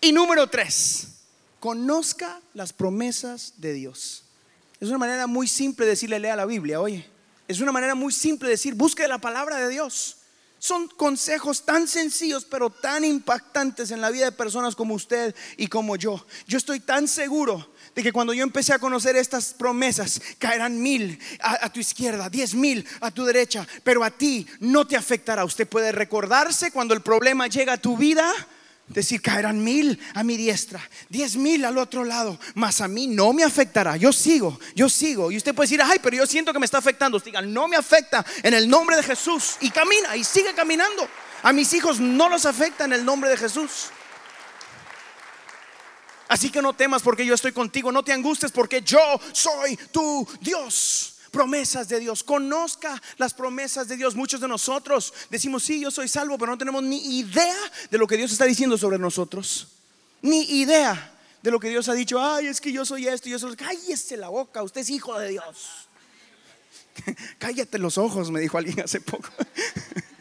Y 0.00 0.12
número 0.12 0.46
tres, 0.48 1.08
conozca 1.58 2.40
las 2.54 2.72
promesas 2.72 3.54
de 3.58 3.74
Dios. 3.74 4.24
Es 4.80 4.88
una 4.88 4.98
manera 4.98 5.26
muy 5.26 5.46
simple 5.46 5.84
de 5.84 5.90
decirle, 5.90 6.18
lea 6.18 6.36
la 6.36 6.46
Biblia, 6.46 6.80
oye. 6.80 7.06
Es 7.46 7.60
una 7.60 7.72
manera 7.72 7.94
muy 7.94 8.12
simple 8.12 8.48
de 8.48 8.54
decir, 8.54 8.74
busque 8.74 9.06
la 9.08 9.18
palabra 9.18 9.58
de 9.58 9.68
Dios. 9.68 10.16
Son 10.58 10.88
consejos 10.88 11.64
tan 11.64 11.88
sencillos 11.88 12.44
pero 12.44 12.70
tan 12.70 13.04
impactantes 13.04 13.90
en 13.90 14.00
la 14.00 14.10
vida 14.10 14.26
de 14.26 14.32
personas 14.32 14.76
como 14.76 14.94
usted 14.94 15.34
y 15.56 15.66
como 15.66 15.96
yo. 15.96 16.24
Yo 16.46 16.58
estoy 16.58 16.80
tan 16.80 17.08
seguro 17.08 17.69
de 17.94 18.02
que 18.02 18.12
cuando 18.12 18.32
yo 18.32 18.42
empecé 18.42 18.72
a 18.72 18.78
conocer 18.78 19.16
estas 19.16 19.52
promesas, 19.52 20.20
caerán 20.38 20.80
mil 20.80 21.18
a, 21.40 21.70
tu 21.72 21.80
izquierda, 21.80 22.28
diez 22.28 22.54
mil 22.54 22.86
a 23.00 23.10
tu 23.10 23.24
derecha, 23.24 23.66
pero 23.82 24.04
a 24.04 24.10
ti 24.10 24.46
no 24.60 24.86
te 24.86 24.96
afectará. 24.96 25.44
Usted 25.44 25.66
puede 25.66 25.92
recordarse 25.92 26.70
cuando 26.70 26.94
el 26.94 27.00
problema 27.00 27.46
llega 27.46 27.74
a 27.74 27.78
tu 27.78 27.96
vida. 27.96 28.32
Decir, 28.86 29.22
caerán 29.22 29.62
mil 29.62 30.00
a 30.14 30.24
mi 30.24 30.36
diestra, 30.36 30.80
diez 31.08 31.36
mil 31.36 31.64
al 31.64 31.78
otro 31.78 32.02
lado, 32.04 32.40
mas 32.54 32.80
a 32.80 32.88
mí 32.88 33.06
no 33.06 33.32
me 33.32 33.44
afectará. 33.44 33.96
Yo 33.96 34.12
sigo, 34.12 34.58
yo 34.74 34.88
sigo. 34.88 35.30
Y 35.30 35.36
usted 35.36 35.54
puede 35.54 35.68
decir, 35.68 35.80
ay, 35.80 36.00
pero 36.02 36.16
yo 36.16 36.26
siento 36.26 36.52
que 36.52 36.58
me 36.58 36.64
está 36.64 36.78
afectando. 36.78 37.20
Diga, 37.20 37.40
no 37.40 37.68
me 37.68 37.76
afecta 37.76 38.26
en 38.42 38.52
el 38.52 38.68
nombre 38.68 38.96
de 38.96 39.04
Jesús. 39.04 39.58
Y 39.60 39.70
camina 39.70 40.16
y 40.16 40.24
sigue 40.24 40.54
caminando. 40.54 41.08
A 41.44 41.52
mis 41.52 41.72
hijos 41.72 42.00
no 42.00 42.28
los 42.28 42.44
afecta 42.46 42.84
en 42.84 42.92
el 42.92 43.04
nombre 43.04 43.30
de 43.30 43.36
Jesús. 43.36 43.90
Así 46.30 46.48
que 46.48 46.62
no 46.62 46.72
temas 46.72 47.02
porque 47.02 47.26
yo 47.26 47.34
estoy 47.34 47.50
contigo, 47.50 47.90
no 47.90 48.04
te 48.04 48.12
angustes 48.12 48.52
porque 48.52 48.82
yo 48.82 49.00
soy 49.32 49.76
tu 49.90 50.24
Dios. 50.40 51.16
promesas 51.32 51.88
de 51.88 51.98
Dios, 51.98 52.22
conozca 52.22 53.02
las 53.16 53.34
promesas 53.34 53.88
de 53.88 53.96
Dios. 53.96 54.14
Muchos 54.14 54.40
de 54.40 54.46
nosotros 54.46 55.12
decimos, 55.28 55.64
sí, 55.64 55.80
yo 55.80 55.90
soy 55.90 56.06
salvo, 56.06 56.38
pero 56.38 56.52
no 56.52 56.58
tenemos 56.58 56.84
ni 56.84 57.18
idea 57.18 57.56
de 57.90 57.98
lo 57.98 58.06
que 58.06 58.16
Dios 58.16 58.30
está 58.30 58.44
diciendo 58.44 58.78
sobre 58.78 58.96
nosotros. 58.96 59.66
Ni 60.22 60.42
idea 60.60 61.12
de 61.42 61.50
lo 61.50 61.58
que 61.58 61.68
Dios 61.68 61.88
ha 61.88 61.94
dicho. 61.94 62.24
Ay, 62.24 62.46
es 62.46 62.60
que 62.60 62.70
yo 62.70 62.84
soy 62.84 63.08
esto 63.08 63.28
y 63.28 63.32
yo 63.32 63.38
soy... 63.40 63.56
Cállese 63.56 64.16
la 64.16 64.28
boca, 64.28 64.62
usted 64.62 64.82
es 64.82 64.90
hijo 64.90 65.18
de 65.18 65.30
Dios. 65.30 65.88
Cállate 67.38 67.76
los 67.78 67.98
ojos, 67.98 68.30
me 68.30 68.38
dijo 68.38 68.56
alguien 68.56 68.78
hace 68.78 69.00
poco. 69.00 69.30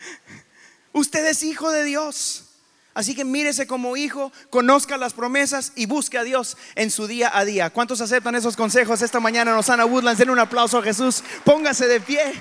Usted 0.91 1.23
es 1.27 1.43
hijo 1.43 1.69
de 1.69 1.83
Dios. 1.83 2.48
Así 2.93 3.15
que 3.15 3.23
mírese 3.23 3.67
como 3.67 3.95
hijo, 3.95 4.31
conozca 4.49 4.97
las 4.97 5.13
promesas 5.13 5.71
y 5.75 5.85
busque 5.85 6.17
a 6.17 6.23
Dios 6.23 6.57
en 6.75 6.91
su 6.91 7.07
día 7.07 7.31
a 7.33 7.45
día. 7.45 7.69
¿Cuántos 7.69 8.01
aceptan 8.01 8.35
esos 8.35 8.55
consejos 8.55 9.01
esta 9.01 9.19
mañana 9.19 9.57
Osana 9.57 9.85
Woodlands? 9.85 10.17
Denle 10.17 10.33
un 10.33 10.39
aplauso 10.39 10.79
a 10.79 10.83
Jesús. 10.83 11.23
Póngase 11.43 11.87
de 11.87 12.01
pie. 12.01 12.33